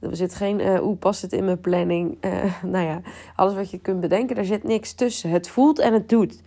Er 0.00 0.16
zit 0.16 0.34
geen, 0.34 0.60
uh, 0.60 0.86
oeh, 0.86 0.98
past 0.98 1.22
het 1.22 1.32
in 1.32 1.44
mijn 1.44 1.60
planning? 1.60 2.18
Uh, 2.24 2.62
nou 2.72 2.86
ja, 2.86 3.00
alles 3.36 3.54
wat 3.54 3.70
je 3.70 3.78
kunt 3.78 4.00
bedenken, 4.00 4.36
daar 4.36 4.44
zit 4.44 4.64
niks 4.64 4.92
tussen. 4.92 5.30
Het 5.30 5.48
voelt 5.48 5.78
en 5.78 5.92
het 5.92 6.08
doet. 6.08 6.42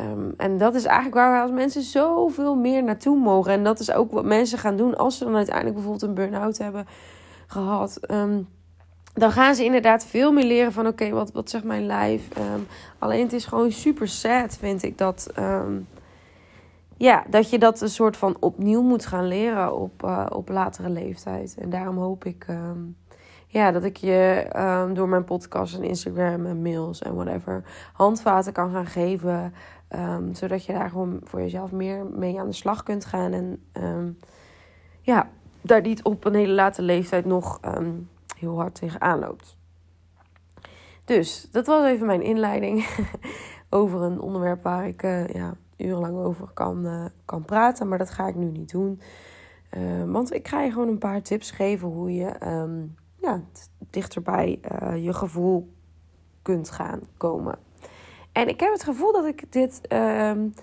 Um, 0.00 0.34
en 0.36 0.58
dat 0.58 0.74
is 0.74 0.84
eigenlijk 0.84 1.16
waar 1.16 1.32
we 1.32 1.42
als 1.42 1.50
mensen 1.50 1.82
zoveel 1.82 2.54
meer 2.54 2.82
naartoe 2.82 3.18
mogen. 3.18 3.52
En 3.52 3.64
dat 3.64 3.80
is 3.80 3.92
ook 3.92 4.12
wat 4.12 4.24
mensen 4.24 4.58
gaan 4.58 4.76
doen 4.76 4.96
als 4.96 5.18
ze 5.18 5.24
dan 5.24 5.36
uiteindelijk 5.36 5.74
bijvoorbeeld 5.74 6.08
een 6.08 6.14
burn-out 6.14 6.58
hebben 6.58 6.86
gehad. 7.46 8.00
Um, 8.10 8.48
dan 9.14 9.32
gaan 9.32 9.54
ze 9.54 9.64
inderdaad 9.64 10.04
veel 10.04 10.32
meer 10.32 10.44
leren 10.44 10.72
van 10.72 10.86
oké, 10.86 11.10
wat, 11.10 11.32
wat 11.32 11.50
zegt 11.50 11.64
mijn 11.64 11.86
lijf? 11.86 12.28
Um, 12.38 12.66
alleen 12.98 13.22
het 13.22 13.32
is 13.32 13.44
gewoon 13.44 13.72
super 13.72 14.08
sad, 14.08 14.56
vind 14.56 14.82
ik, 14.82 14.98
dat, 14.98 15.32
ja, 16.96 17.24
dat 17.30 17.50
je 17.50 17.58
dat 17.58 17.80
een 17.80 17.88
soort 17.88 18.16
van 18.16 18.36
opnieuw 18.40 18.82
moet 18.82 19.06
gaan 19.06 19.28
leren 19.28 19.76
op, 19.78 20.02
uh, 20.04 20.26
op 20.28 20.48
latere 20.48 20.90
leeftijd. 20.90 21.56
En 21.58 21.70
daarom 21.70 21.98
hoop 21.98 22.24
ik 22.24 22.46
ja, 23.46 23.70
dat 23.70 23.84
ik 23.84 23.96
je 23.96 24.46
door 24.94 25.08
mijn 25.08 25.24
podcast 25.24 25.74
en 25.74 25.82
Instagram 25.82 26.46
en 26.46 26.62
mails 26.62 27.02
en 27.02 27.14
whatever 27.14 27.64
handvaten 27.92 28.52
kan 28.52 28.70
gaan 28.70 28.86
geven. 28.86 29.54
Zodat 30.32 30.64
je 30.64 30.72
daar 30.72 30.90
gewoon 30.90 31.20
voor 31.24 31.40
jezelf 31.40 31.72
meer 31.72 32.06
mee 32.06 32.40
aan 32.40 32.46
de 32.46 32.52
slag 32.52 32.82
kunt 32.82 33.04
gaan. 33.04 33.32
En 33.32 34.18
ja, 35.00 35.30
daar 35.60 35.80
niet 35.80 36.02
op 36.02 36.24
een 36.24 36.34
hele 36.34 36.52
late 36.52 36.82
leeftijd 36.82 37.24
nog 37.24 37.60
heel 38.36 38.56
hard 38.56 38.74
tegenaan 38.74 39.18
loopt. 39.18 39.56
Dus 41.04 41.48
dat 41.50 41.66
was 41.66 41.86
even 41.86 42.06
mijn 42.06 42.22
inleiding 42.22 42.86
over 43.70 44.02
een 44.02 44.20
onderwerp 44.20 44.62
waar 44.62 44.86
ik 44.86 45.02
uh, 45.02 45.28
ja, 45.28 45.54
urenlang 45.76 46.16
over 46.16 46.48
kan, 46.54 46.86
uh, 46.86 47.04
kan 47.24 47.44
praten. 47.44 47.88
Maar 47.88 47.98
dat 47.98 48.10
ga 48.10 48.26
ik 48.26 48.34
nu 48.34 48.50
niet 48.50 48.70
doen. 48.70 49.00
Want 50.06 50.34
ik 50.34 50.48
ga 50.48 50.62
je 50.62 50.70
gewoon 50.70 50.88
een 50.88 50.98
paar 50.98 51.22
tips 51.22 51.50
geven 51.50 51.88
hoe 51.88 52.14
je 52.14 52.34
ja, 53.20 53.40
dichterbij 53.90 54.60
je 54.96 55.12
gevoel 55.12 55.72
kunt 56.42 56.70
gaan 56.70 57.00
komen. 57.16 57.58
En 58.32 58.48
ik 58.48 58.60
heb 58.60 58.72
het 58.72 58.84
gevoel 58.84 59.12
dat 59.12 59.24
ik 59.24 59.52
dit 59.52 59.80
um, 59.92 60.54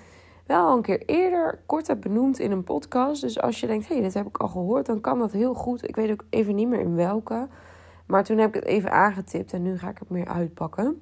wel 0.45 0.75
een 0.75 0.81
keer 0.81 1.01
eerder 1.05 1.59
kort 1.65 1.87
heb 1.87 2.01
benoemd 2.01 2.39
in 2.39 2.51
een 2.51 2.63
podcast. 2.63 3.21
Dus 3.21 3.41
als 3.41 3.59
je 3.59 3.67
denkt, 3.67 3.87
hé, 3.87 3.93
hey, 3.93 4.03
dit 4.03 4.13
heb 4.13 4.27
ik 4.27 4.37
al 4.37 4.47
gehoord, 4.47 4.85
dan 4.85 5.01
kan 5.01 5.19
dat 5.19 5.31
heel 5.31 5.53
goed. 5.53 5.87
Ik 5.87 5.95
weet 5.95 6.11
ook 6.11 6.23
even 6.29 6.55
niet 6.55 6.67
meer 6.67 6.79
in 6.79 6.95
welke. 6.95 7.47
Maar 8.05 8.23
toen 8.23 8.37
heb 8.37 8.47
ik 8.47 8.55
het 8.55 8.63
even 8.63 8.91
aangetipt 8.91 9.53
en 9.53 9.61
nu 9.61 9.77
ga 9.77 9.89
ik 9.89 9.97
het 9.97 10.09
meer 10.09 10.27
uitpakken. 10.27 11.01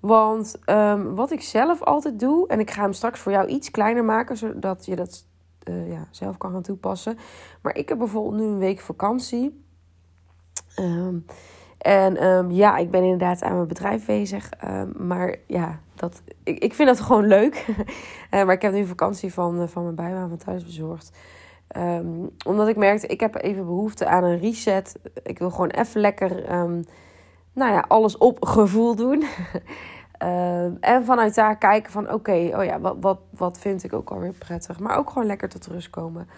Want 0.00 0.58
um, 0.66 1.14
wat 1.14 1.30
ik 1.30 1.42
zelf 1.42 1.82
altijd 1.82 2.20
doe, 2.20 2.48
en 2.48 2.60
ik 2.60 2.70
ga 2.70 2.82
hem 2.82 2.92
straks 2.92 3.20
voor 3.20 3.32
jou 3.32 3.48
iets 3.48 3.70
kleiner 3.70 4.04
maken, 4.04 4.36
zodat 4.36 4.86
je 4.86 4.96
dat 4.96 5.26
uh, 5.68 5.90
ja, 5.90 6.08
zelf 6.10 6.36
kan 6.36 6.52
gaan 6.52 6.62
toepassen. 6.62 7.18
Maar 7.62 7.76
ik 7.76 7.88
heb 7.88 7.98
bijvoorbeeld 7.98 8.42
nu 8.42 8.48
een 8.48 8.58
week 8.58 8.80
vakantie. 8.80 9.64
Um, 10.78 11.24
en 11.80 12.24
um, 12.24 12.50
ja, 12.50 12.76
ik 12.76 12.90
ben 12.90 13.02
inderdaad 13.02 13.42
aan 13.42 13.54
mijn 13.54 13.68
bedrijf 13.68 14.06
bezig. 14.06 14.50
maar 14.96 15.36
ja, 15.46 15.80
dat, 15.94 16.22
ik, 16.42 16.58
ik 16.58 16.74
vind 16.74 16.88
dat 16.88 17.00
gewoon 17.00 17.26
leuk. 17.26 17.66
uh, 17.68 17.76
maar 18.44 18.52
ik 18.52 18.62
heb 18.62 18.72
nu 18.72 18.86
vakantie 18.86 19.32
van, 19.32 19.60
uh, 19.60 19.68
van 19.68 19.82
mijn 19.82 19.94
bijbaan 19.94 20.28
van 20.28 20.38
thuis 20.38 20.64
bezorgd. 20.64 21.12
Um, 21.76 22.30
omdat 22.46 22.68
ik 22.68 22.76
merkte, 22.76 23.06
ik 23.06 23.20
heb 23.20 23.42
even 23.42 23.64
behoefte 23.64 24.06
aan 24.06 24.24
een 24.24 24.38
reset. 24.38 24.98
Ik 25.22 25.38
wil 25.38 25.50
gewoon 25.50 25.70
even 25.70 26.00
lekker, 26.00 26.44
nou 27.52 27.72
ja, 27.72 27.84
alles 27.88 28.18
op 28.18 28.44
gevoel 28.44 28.94
doen. 28.94 29.24
en 30.80 31.04
vanuit 31.04 31.34
daar 31.34 31.58
kijken 31.58 31.92
van, 31.92 32.12
oké, 32.12 32.50
oh 32.56 32.64
ja, 32.64 32.80
wat, 32.80 32.96
wat, 33.00 33.18
wat 33.30 33.58
vind 33.58 33.84
ik 33.84 33.92
ook 33.92 34.10
alweer 34.10 34.32
prettig. 34.32 34.78
Maar 34.78 34.96
ook 34.96 35.10
gewoon 35.10 35.26
lekker 35.26 35.48
tot 35.48 35.66
rust 35.66 35.90
komen. 35.90 36.28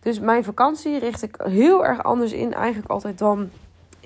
Dus 0.00 0.20
mijn 0.20 0.44
vakantie 0.44 0.98
richt 0.98 1.22
ik 1.22 1.36
heel 1.42 1.84
erg 1.84 2.02
anders 2.02 2.32
in 2.32 2.54
eigenlijk 2.54 2.90
altijd 2.90 3.18
dan 3.18 3.50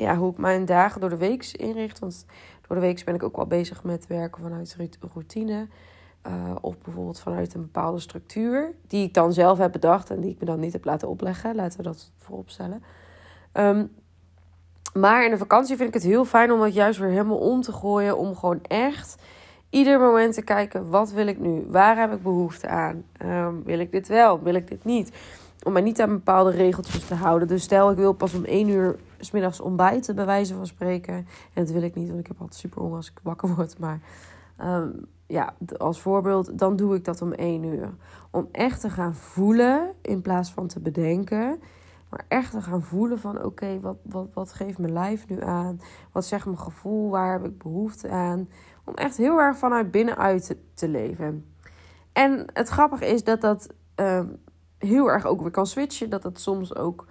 ja, 0.01 0.17
hoe 0.17 0.31
ik 0.31 0.39
mijn 0.39 0.65
dagen 0.65 1.01
door 1.01 1.11
de 1.11 1.17
week 1.17 1.47
inricht. 1.53 1.99
Want 1.99 2.27
door 2.67 2.77
de 2.77 2.83
week 2.83 3.05
ben 3.05 3.15
ik 3.15 3.23
ook 3.23 3.37
wel 3.37 3.47
bezig 3.47 3.85
met 3.85 4.07
werken 4.07 4.43
vanuit 4.43 4.77
routine. 5.13 5.69
Uh, 6.27 6.33
of 6.61 6.79
bijvoorbeeld 6.79 7.21
vanuit 7.21 7.55
een 7.55 7.61
bepaalde 7.61 8.01
structuur, 8.01 8.75
die 8.87 9.07
ik 9.07 9.15
dan 9.15 9.33
zelf 9.33 9.59
heb 9.59 9.73
bedacht 9.73 10.11
en 10.11 10.21
die 10.21 10.31
ik 10.31 10.41
me 10.41 10.47
dan 10.47 10.61
niet 10.61 10.73
heb 10.73 10.85
laten 10.85 11.09
opleggen. 11.09 11.55
Laten 11.55 11.77
we 11.77 11.83
dat 11.83 12.13
voorop 12.19 12.51
stellen. 12.51 12.83
Um, 13.53 13.91
maar 14.95 15.25
in 15.25 15.31
de 15.31 15.39
vakantie 15.39 15.77
vind 15.77 15.89
ik 15.89 15.95
het 15.95 16.03
heel 16.03 16.25
fijn 16.25 16.53
om 16.53 16.61
het 16.61 16.75
juist 16.75 16.99
weer 16.99 17.09
helemaal 17.09 17.39
om 17.39 17.61
te 17.61 17.73
gooien. 17.73 18.19
Om 18.19 18.37
gewoon 18.37 18.61
echt 18.63 19.23
ieder 19.71 20.01
moment 20.01 20.35
te 20.35 20.43
kijken: 20.43 20.91
wat 20.91 21.11
wil 21.11 21.27
ik 21.27 21.39
nu? 21.39 21.67
Waar 21.69 21.99
heb 21.99 22.13
ik 22.13 22.23
behoefte 22.23 22.69
aan? 22.69 23.05
Um, 23.23 23.63
wil 23.65 23.79
ik 23.79 23.93
dit 23.93 24.09
wel? 24.09 24.43
Wil 24.43 24.55
ik 24.55 24.69
dit 24.69 24.85
niet? 24.85 25.13
Om 25.63 25.73
mij 25.73 25.83
niet 25.83 26.01
aan 26.01 26.09
bepaalde 26.09 26.51
regeltjes 26.51 27.05
te 27.05 27.15
houden. 27.15 27.49
Dus 27.49 27.63
stel, 27.63 27.91
ik 27.91 27.97
wil 27.97 28.13
pas 28.13 28.35
om 28.35 28.45
één 28.45 28.69
uur 28.69 28.97
s 29.21 29.31
middags 29.31 29.61
ontbijten, 29.61 30.15
bij 30.15 30.27
wijze 30.27 30.55
van 30.55 30.67
spreken. 30.67 31.15
En 31.15 31.27
dat 31.65 31.71
wil 31.71 31.83
ik 31.83 31.95
niet, 31.95 32.09
want 32.09 32.21
ik 32.21 32.27
heb 32.27 32.41
altijd 32.41 32.61
super 32.61 32.81
honger 32.81 32.97
als 32.97 33.11
ik 33.11 33.21
wakker 33.23 33.49
word. 33.55 33.79
Maar 33.79 34.01
um, 34.65 35.07
ja, 35.27 35.55
als 35.79 36.01
voorbeeld, 36.01 36.59
dan 36.59 36.77
doe 36.77 36.95
ik 36.95 37.05
dat 37.05 37.23
om 37.23 37.33
één 37.33 37.65
uur. 37.65 37.91
Om 38.31 38.49
echt 38.53 38.81
te 38.81 38.91
gaan 38.91 39.15
voelen 39.15 39.93
in 40.03 40.23
plaats 40.23 40.53
van 40.53 40.67
te 40.67 40.81
bedenken. 40.81 41.61
Maar 42.11 42.25
echt 42.29 42.51
te 42.51 42.63
gaan 42.63 42.83
voelen 42.83 43.19
van 43.19 43.45
oké, 43.45 43.81
wat, 43.81 43.97
wat, 44.03 44.29
wat 44.35 44.53
geeft 44.53 44.79
mijn 44.79 44.93
lijf 44.93 45.29
nu 45.29 45.43
aan? 45.43 45.81
Wat 46.13 46.25
zegt 46.25 46.45
mijn 46.45 46.59
gevoel? 46.59 47.11
Waar 47.11 47.33
heb 47.33 47.45
ik 47.45 47.59
behoefte 47.59 48.09
aan? 48.09 48.49
Om 48.85 48.95
echt 48.95 49.17
heel 49.17 49.39
erg 49.39 49.57
vanuit 49.59 49.91
binnenuit 49.91 50.57
te, 50.75 50.89
leven. 50.89 51.45
En 52.13 52.47
het 52.53 52.69
grappige 52.69 53.07
is 53.07 53.25
dat 53.25 53.41
dat 53.41 53.69
uh, 53.97 54.21
heel 54.79 55.11
erg 55.11 55.27
ook 55.27 55.41
weer 55.41 55.51
kan 55.51 55.67
switchen. 55.67 56.11
Dat 56.11 56.23
dat 56.23 56.41
soms 56.41 56.75
ook 56.75 57.07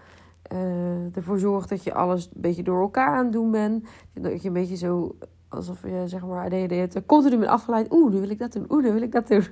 uh, 0.53 1.15
ervoor 1.15 1.39
zorgt 1.39 1.70
dat 1.70 1.84
je 1.84 1.94
alles 1.94 2.25
een 2.25 2.41
beetje 2.41 2.63
door 2.63 2.82
elkaar 2.82 3.18
aan 3.18 3.24
het 3.24 3.34
doen 3.34 3.51
bent. 3.51 3.88
Dat 4.13 4.41
je 4.41 4.48
een 4.48 4.53
beetje 4.53 4.75
zo 4.75 5.15
alsof 5.50 5.82
je 5.82 6.03
zeg 6.06 6.25
maar 6.25 6.50
de 6.50 6.56
hele 6.56 7.06
continu 7.06 7.38
bent 7.38 7.50
afgeleid. 7.51 7.94
Oeh, 7.94 8.13
nu 8.13 8.20
wil 8.20 8.29
ik 8.29 8.39
dat 8.39 8.51
doen. 8.51 8.65
Oeh, 8.70 8.84
nu 8.84 8.91
wil 8.91 9.01
ik 9.01 9.12
dat 9.12 9.27
doen. 9.27 9.44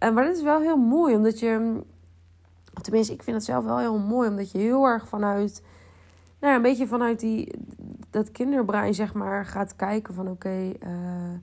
uh, 0.00 0.10
maar 0.14 0.24
dat 0.24 0.36
is 0.36 0.42
wel 0.42 0.60
heel 0.60 0.76
mooi, 0.76 1.14
omdat 1.14 1.38
je... 1.38 1.80
Tenminste, 2.82 3.12
ik 3.12 3.22
vind 3.22 3.36
het 3.36 3.44
zelf 3.44 3.64
wel 3.64 3.78
heel 3.78 3.98
mooi, 3.98 4.28
omdat 4.28 4.50
je 4.50 4.58
heel 4.58 4.84
erg 4.84 5.08
vanuit... 5.08 5.62
Nou, 6.40 6.54
een 6.54 6.62
beetje 6.62 6.86
vanuit 6.86 7.20
die, 7.20 7.54
dat 8.10 8.30
kinderbrein, 8.30 8.94
zeg 8.94 9.14
maar, 9.14 9.46
gaat 9.46 9.76
kijken 9.76 10.14
van... 10.14 10.28
Oké, 10.28 10.72
uh, 10.86 11.34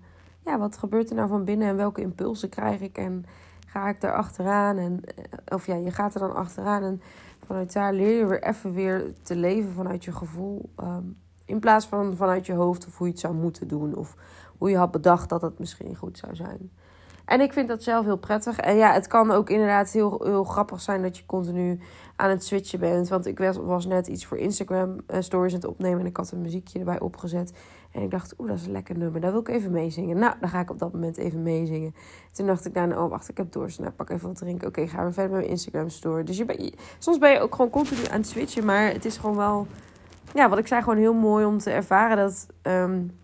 ja, 0.46 0.58
wat 0.58 0.78
gebeurt 0.78 1.10
er 1.10 1.16
nou 1.16 1.28
van 1.28 1.44
binnen 1.44 1.68
en 1.68 1.76
welke 1.76 2.02
impulsen 2.02 2.50
krijg 2.50 2.82
ik? 2.82 2.98
En 2.98 3.26
ga 3.68 3.90
ik 3.90 4.02
daar 4.02 4.14
achteraan? 4.14 4.78
En, 4.78 5.02
eh, 5.16 5.56
of 5.56 5.66
ja, 5.66 5.76
je 5.76 5.92
gaat 5.92 6.14
er 6.14 6.20
dan 6.20 6.36
achteraan 6.36 6.84
en 6.84 7.02
vanuit 7.50 7.74
daar 7.74 7.94
leer 7.94 8.18
je 8.18 8.26
weer 8.26 8.44
even 8.44 8.74
weer 8.74 9.14
te 9.22 9.36
leven 9.36 9.72
vanuit 9.72 10.04
je 10.04 10.12
gevoel... 10.12 10.70
Um, 10.84 11.18
in 11.50 11.60
plaats 11.60 11.86
van 11.86 12.16
vanuit 12.16 12.46
je 12.46 12.54
hoofd 12.54 12.88
of 12.88 12.98
hoe 12.98 13.08
je 13.08 13.14
het 13.14 13.22
zou 13.22 13.34
moeten 13.34 13.68
doen. 13.68 13.96
Of 13.96 14.16
hoe 14.58 14.70
je 14.70 14.78
had 14.78 14.92
bedacht 14.92 15.30
dat 15.30 15.42
het 15.42 15.60
misschien 15.60 15.96
goed 15.96 16.18
zou 16.18 16.36
zijn. 16.36 16.72
En 17.26 17.42
ik 17.42 17.54
vind 17.54 17.68
dat 17.68 17.84
zelf 17.84 18.06
heel 18.06 18.18
prettig. 18.18 18.60
En 18.60 18.76
ja, 18.76 18.94
het 18.94 19.08
kan 19.08 19.32
ook 19.32 19.50
inderdaad 19.50 19.92
heel, 19.92 20.22
heel 20.24 20.44
grappig 20.44 20.82
zijn 20.82 21.02
dat 21.02 21.18
je 21.18 21.26
continu 21.26 21.80
aan 22.16 22.30
het 22.30 22.44
switchen 22.44 22.80
bent. 22.80 23.10
Want 23.10 23.26
ik 23.26 23.40
was, 23.64 23.86
net 23.86 24.08
iets 24.08 24.26
voor 24.26 24.38
Instagram 24.38 24.96
uh, 25.08 25.18
stories 25.20 25.54
aan 25.54 25.60
het 25.60 25.70
opnemen. 25.70 26.00
En 26.00 26.06
ik 26.06 26.18
had 26.18 26.32
een 26.32 26.42
muziekje 26.42 26.80
erbij 26.80 27.00
opgezet. 27.00 27.54
En 27.92 28.02
ik 28.02 28.12
dacht, 28.12 28.40
oeh, 28.40 28.50
dat 28.50 28.58
is 28.58 28.66
een 28.66 28.72
lekker 28.72 28.98
nummer. 28.98 29.22
Daar 29.22 29.32
wil 29.32 29.40
ik 29.40 29.48
even 29.48 29.72
meezingen. 29.72 30.18
Nou, 30.18 30.34
dan 30.40 30.50
ga 30.50 30.60
ik 30.60 30.70
op 30.70 30.80
dat 30.80 30.94
moment 30.94 31.18
even 31.18 31.44
meezingen. 31.44 31.96
Toen 32.32 32.48
dacht 32.48 32.66
ik 32.66 32.74
daarna, 32.74 33.04
oh 33.04 33.10
wacht, 33.10 33.30
ik 33.30 33.38
heb 33.38 33.52
dorst. 33.52 33.80
Nou, 33.80 33.92
pak 33.92 34.10
even 34.10 34.28
wat 34.28 34.38
drinken. 34.38 34.68
Oké, 34.68 34.88
gaan 34.88 35.06
we 35.06 35.14
verder 35.14 35.32
met 35.32 35.40
mijn 35.40 35.52
Instagram 35.52 35.90
story. 35.90 36.24
Dus 36.24 36.38
je 36.38 36.46
ben, 36.46 36.74
soms 36.98 37.18
ben 37.18 37.32
je 37.32 37.40
ook 37.40 37.56
gewoon 37.56 37.72
continu 37.72 38.06
aan 38.06 38.20
het 38.20 38.28
switchen. 38.28 38.66
Maar 38.66 38.92
het 38.92 39.06
is 39.06 39.18
gewoon 39.18 39.36
wel 39.36 39.68
ja, 40.34 40.50
wat 40.50 40.58
ik 40.58 40.68
zei, 40.68 40.82
gewoon 40.82 40.98
heel 40.98 41.14
mooi 41.14 41.46
om 41.46 41.58
te 41.58 41.72
ervaren 41.72 42.18
dat, 42.18 42.48
um, 42.62 43.20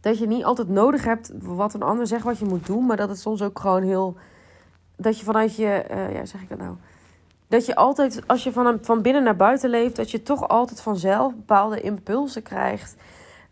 dat 0.00 0.18
je 0.18 0.26
niet 0.26 0.44
altijd 0.44 0.68
nodig 0.68 1.04
hebt 1.04 1.32
wat 1.38 1.74
een 1.74 1.82
ander 1.82 2.06
zegt 2.06 2.24
wat 2.24 2.38
je 2.38 2.44
moet 2.44 2.66
doen, 2.66 2.86
maar 2.86 2.96
dat 2.96 3.08
het 3.08 3.20
soms 3.20 3.42
ook 3.42 3.58
gewoon 3.58 3.82
heel. 3.82 4.16
Dat 4.96 5.18
je 5.18 5.24
vanuit 5.24 5.56
je, 5.56 5.84
uh, 5.90 6.14
ja, 6.14 6.24
zeg 6.24 6.42
ik 6.42 6.48
dat 6.48 6.58
nou? 6.58 6.74
Dat 7.48 7.66
je 7.66 7.74
altijd, 7.74 8.22
als 8.26 8.44
je 8.44 8.52
van, 8.52 8.78
van 8.80 9.02
binnen 9.02 9.22
naar 9.22 9.36
buiten 9.36 9.70
leeft, 9.70 9.96
dat 9.96 10.10
je 10.10 10.22
toch 10.22 10.48
altijd 10.48 10.80
vanzelf 10.80 11.34
bepaalde 11.34 11.80
impulsen 11.80 12.42
krijgt 12.42 12.96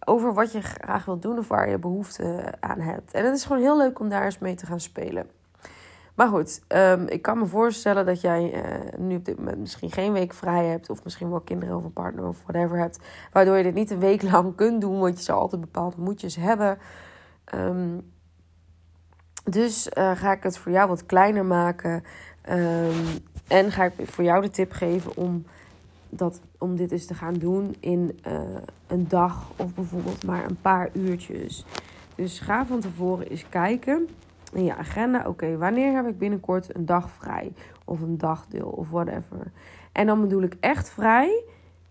over 0.05 0.35
wat 0.35 0.53
je 0.53 0.61
graag 0.61 1.05
wilt 1.05 1.23
doen 1.23 1.39
of 1.39 1.49
waar 1.49 1.71
je 1.71 1.79
behoefte 1.79 2.55
aan 2.61 2.81
hebt. 2.81 3.13
En 3.13 3.25
het 3.25 3.37
is 3.37 3.45
gewoon 3.45 3.63
heel 3.63 3.77
leuk 3.77 4.01
om 4.01 4.09
daar 4.09 4.25
eens 4.25 4.39
mee 4.39 4.55
te 4.55 4.67
gaan 4.67 4.81
spelen. 4.81 5.27
Maar 6.15 6.29
goed, 6.29 6.63
ehm, 6.67 7.07
ik 7.07 7.23
kan 7.23 7.39
me 7.39 7.47
voorstellen 7.47 8.07
dat 8.07 8.21
jij 8.21 8.55
uh, 8.55 8.99
nu 8.99 9.17
op 9.17 9.25
dit 9.25 9.39
moment 9.39 9.59
misschien 9.59 9.91
geen 9.91 10.13
week 10.13 10.33
vrij 10.33 10.67
hebt. 10.67 10.91
Of 10.91 11.05
misschien 11.05 11.31
wel 11.31 11.41
kinderen 11.41 11.77
of 11.77 11.85
een 11.85 11.93
partner 11.93 12.27
of 12.27 12.43
whatever 12.43 12.79
hebt. 12.79 12.99
Waardoor 13.33 13.57
je 13.57 13.63
dit 13.63 13.75
niet 13.75 13.91
een 13.91 13.99
week 13.99 14.23
lang 14.33 14.55
kunt 14.55 14.81
doen. 14.81 14.99
Want 14.99 15.19
je 15.19 15.25
zal 15.25 15.41
altijd 15.41 15.61
bepaalde 15.61 15.97
moedjes 15.99 16.37
hebben. 16.37 16.79
Um, 17.55 18.13
dus 19.45 19.89
uh, 19.99 20.11
ga 20.17 20.33
ik 20.33 20.43
het 20.43 20.59
voor 20.59 20.73
jou 20.73 20.89
wat 20.89 21.07
kleiner 21.07 21.45
maken. 21.45 22.05
Um, 22.51 22.95
en 23.49 23.71
ga 23.73 23.85
ik 23.85 24.09
voor 24.09 24.25
jou 24.25 24.43
de 24.43 24.51
tip 24.51 24.73
geven 24.73 25.17
om, 25.17 25.45
dat, 26.15 26.41
om 26.59 26.77
dit 26.77 26.93
eens 26.93 27.07
te 27.07 27.15
gaan 27.15 27.35
doen 27.35 27.75
in 27.81 28.19
uh, 28.27 28.41
een 28.87 29.09
dag 29.09 29.51
of 29.57 29.75
bijvoorbeeld 29.75 30.25
maar 30.25 30.45
een 30.45 30.61
paar 30.61 30.91
uurtjes. 30.93 31.65
Dus 32.15 32.41
ga 32.41 32.67
van 32.67 32.81
tevoren 32.81 33.27
eens 33.27 33.49
kijken 33.49 34.09
in 34.53 34.65
je 34.65 34.77
agenda. 34.77 35.29
Oké, 35.29 35.57
wanneer 35.57 35.95
heb 35.95 36.07
ik 36.07 36.19
binnenkort 36.19 36.77
een 36.77 36.87
dag 36.87 37.11
vrij? 37.11 37.53
Of 37.85 38.01
een 38.01 38.19
dagdeel 38.19 38.69
of 38.69 38.91
whatever. 38.91 39.53
En 39.93 40.07
dan 40.07 40.21
bedoel 40.21 40.43
ik 40.43 40.57
echt 40.61 40.91
vrij 40.91 41.45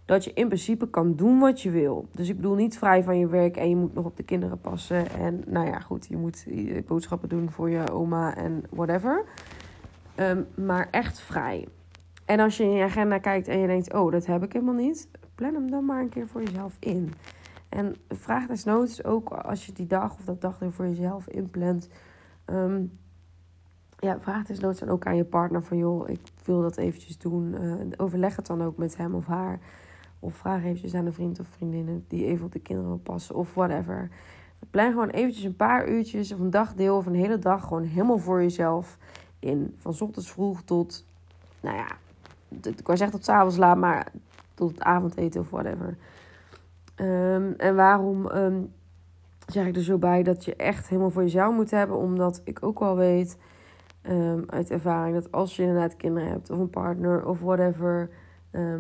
dat 0.06 0.24
je 0.24 0.34
in 0.34 0.48
principe 0.48 0.90
kan 0.90 1.16
doen 1.16 1.40
wat 1.40 1.62
je 1.62 1.70
wil. 1.70 2.06
Dus 2.12 2.30
ik 2.30 2.36
bedoel 2.36 2.56
niet 2.56 2.78
vrij 2.78 3.04
van 3.04 3.20
je 3.20 3.28
werk 3.28 3.58
en 3.58 3.70
je 3.70 3.75
moet 3.75 3.94
nog 3.94 4.06
op 4.06 4.18
de 4.18 4.24
kinderen 4.24 4.60
passen. 4.60 5.10
En 5.10 5.44
nou 5.48 5.68
ja, 5.68 5.80
goed, 5.80 6.08
je 6.10 6.18
moet 6.18 6.46
boodschappen 6.88 7.30
doen 7.30 7.51
voor 7.51 7.70
je 7.70 7.92
oma 7.92 8.36
en 8.36 8.63
whatever. 8.70 9.24
Um, 10.16 10.48
maar 10.56 10.88
echt 10.92 11.20
vrij. 11.20 11.68
En 12.25 12.40
als 12.40 12.58
je 12.58 12.63
in 12.63 12.72
je 12.72 12.84
agenda 12.84 13.18
kijkt 13.18 13.48
en 13.48 13.60
je 13.60 13.68
denkt, 13.68 13.94
oh, 13.94 14.12
dat 14.12 14.25
heb 14.25 14.44
ik 14.44 14.54
helemaal 14.54 14.74
niet. 14.74 15.10
Plan 15.36 15.54
hem 15.54 15.72
dan 15.72 15.86
maar 15.86 16.01
een 16.01 16.10
keer 16.10 16.28
voor 16.28 16.44
jezelf 16.44 16.78
in. 16.80 17.13
En 17.70 17.96
vraag 18.10 18.48
desnoods 18.48 19.04
ook 19.04 19.30
als 19.30 19.66
je 19.66 19.72
die 19.72 19.88
dag 19.88 20.13
of 20.13 20.25
dat 20.25 20.42
dag 20.42 20.62
er 20.62 20.72
voor 20.72 20.88
jezelf 20.88 21.28
inplant. 21.28 21.90
Um, 22.46 23.00
ja, 24.00 24.20
vraag 24.20 24.46
desnoods 24.46 24.80
dan 24.80 24.90
ook 24.90 25.06
aan 25.06 25.16
je 25.16 25.25
partner 25.25 25.63
van, 25.63 25.78
joh, 25.78 26.10
ik 26.10 26.20
wil 26.44 26.62
dat 26.62 26.78
eventjes 26.78 27.18
doen. 27.18 27.56
Uh, 27.62 27.74
overleg 27.98 28.36
het 28.36 28.48
dan 28.48 28.63
ook 28.63 28.78
met 28.78 28.98
hem 28.98 29.16
of 29.16 29.25
haar. 29.25 29.60
Of 30.20 30.36
vraag 30.36 30.63
eventjes 30.63 30.94
aan 30.94 31.06
een 31.06 31.13
vriend 31.13 31.40
of 31.40 31.48
vriendin 31.48 32.06
die 32.08 32.25
even 32.25 32.46
op 32.46 32.51
de 32.51 32.60
kinderen 32.60 32.92
wil 32.92 33.00
passen 33.00 33.36
of 33.36 33.54
whatever. 33.54 34.10
Plan 34.70 34.92
gewoon 34.92 35.10
eventjes 35.10 35.44
een 35.44 35.56
paar 35.56 35.90
uurtjes 35.90 36.32
of 36.32 36.40
een 36.40 36.50
dagdeel 36.50 36.98
of 36.98 37.06
een 37.06 37.16
hele 37.16 37.40
dag 37.40 37.63
gewoon 37.63 37.84
helemaal 37.84 38.18
voor 38.18 38.42
jezelf 38.42 38.98
in. 39.40 39.75
Van 39.78 39.92
ochtends 40.00 40.32
vroeg 40.32 40.62
tot, 40.62 41.06
nou 41.62 41.75
ja, 41.75 41.88
ik 42.62 42.86
wou 42.86 42.98
zeggen 42.98 43.20
tot 43.20 43.29
avonds 43.29 43.58
laat, 43.58 43.77
maar 43.77 44.12
tot 44.53 44.72
het 44.72 44.81
avondeten 44.81 45.41
of 45.41 45.50
whatever. 45.50 45.98
Um, 46.96 47.53
en 47.58 47.75
waarom 47.75 48.25
um, 48.25 48.74
zeg 49.48 49.67
ik 49.67 49.75
er 49.75 49.84
zo 49.84 49.98
bij 49.98 50.24
dat 50.24 50.46
je 50.46 50.55
echt 50.55 50.88
helemaal 50.88 51.10
voor 51.10 51.22
jezelf 51.22 51.55
moet 51.55 51.72
hebben? 51.72 51.98
Omdat 51.98 52.41
ik 52.43 52.63
ook 52.63 52.79
wel 52.79 52.96
weet 52.96 53.38
um, 54.10 54.43
uit 54.48 54.70
ervaring 54.70 55.15
dat 55.15 55.31
als 55.31 55.55
je 55.55 55.63
inderdaad 55.63 55.98
kinderen 55.98 56.29
hebt 56.29 56.50
of 56.50 56.60
een 56.60 56.70
partner 56.70 57.25
of 57.25 57.39
whatever 57.39 58.10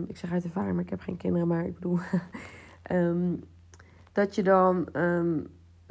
ik 0.07 0.17
zeg 0.17 0.31
uit 0.31 0.43
ervaring, 0.43 0.73
maar 0.73 0.83
ik 0.83 0.89
heb 0.89 0.99
geen 0.99 1.17
kinderen, 1.17 1.47
maar 1.47 1.65
ik 1.65 1.73
bedoel. 1.73 1.97
dat 4.13 4.35
je 4.35 4.43
dan. 4.43 4.87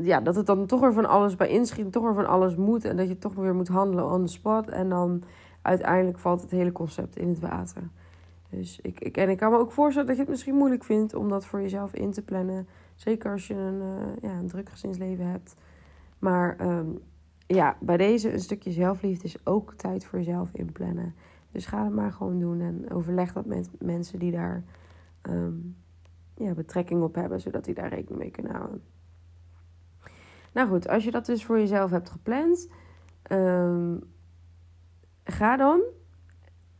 Ja, 0.02 0.20
dat 0.20 0.34
het 0.34 0.46
dan 0.46 0.66
toch 0.66 0.80
weer 0.80 0.92
van 0.92 1.08
alles 1.08 1.36
bij 1.36 1.48
inschiet, 1.48 1.92
toch 1.92 2.02
weer 2.02 2.14
van 2.14 2.26
alles 2.26 2.56
moet. 2.56 2.84
En 2.84 2.96
dat 2.96 3.08
je 3.08 3.18
toch 3.18 3.34
weer 3.34 3.54
moet 3.54 3.68
handelen 3.68 4.10
on 4.10 4.24
the 4.26 4.32
spot. 4.32 4.68
En 4.68 4.88
dan 4.88 5.22
uiteindelijk 5.62 6.18
valt 6.18 6.40
het 6.40 6.50
hele 6.50 6.72
concept 6.72 7.16
in 7.16 7.28
het 7.28 7.38
water. 7.38 7.88
Dus 8.50 8.80
ik, 8.80 9.00
ik, 9.00 9.16
en 9.16 9.28
ik 9.28 9.36
kan 9.36 9.50
me 9.50 9.58
ook 9.58 9.72
voorstellen 9.72 10.08
dat 10.08 10.16
je 10.16 10.22
het 10.22 10.30
misschien 10.30 10.54
moeilijk 10.54 10.84
vindt 10.84 11.14
om 11.14 11.28
dat 11.28 11.46
voor 11.46 11.60
jezelf 11.60 11.94
in 11.94 12.10
te 12.10 12.22
plannen. 12.22 12.68
Zeker 12.94 13.32
als 13.32 13.46
je 13.46 13.54
een, 13.54 13.80
uh, 13.82 14.30
ja, 14.30 14.38
een 14.38 14.48
druk 14.48 14.68
gezinsleven 14.68 15.26
hebt. 15.26 15.56
Maar 16.18 16.56
ja, 17.46 17.76
bij 17.80 17.96
deze 17.96 18.32
een 18.32 18.40
stukje 18.40 18.70
zelfliefde 18.70 19.24
is 19.24 19.46
ook 19.46 19.74
tijd 19.74 20.04
voor 20.04 20.18
jezelf 20.18 20.50
inplannen. 20.52 21.14
Dus 21.52 21.66
ga 21.66 21.84
het 21.84 21.94
maar 21.94 22.12
gewoon 22.12 22.38
doen 22.38 22.60
en 22.60 22.90
overleg 22.90 23.32
dat 23.32 23.46
met 23.46 23.70
mensen 23.78 24.18
die 24.18 24.32
daar 24.32 24.64
um, 25.22 25.76
ja, 26.36 26.54
betrekking 26.54 27.02
op 27.02 27.14
hebben, 27.14 27.40
zodat 27.40 27.64
die 27.64 27.74
daar 27.74 27.88
rekening 27.88 28.18
mee 28.18 28.30
kunnen 28.30 28.52
houden. 28.52 28.82
Nou 30.52 30.68
goed, 30.68 30.88
als 30.88 31.04
je 31.04 31.10
dat 31.10 31.26
dus 31.26 31.44
voor 31.44 31.58
jezelf 31.58 31.90
hebt 31.90 32.10
gepland, 32.10 32.68
um, 33.32 34.00
ga 35.30 35.56
dan. 35.56 35.80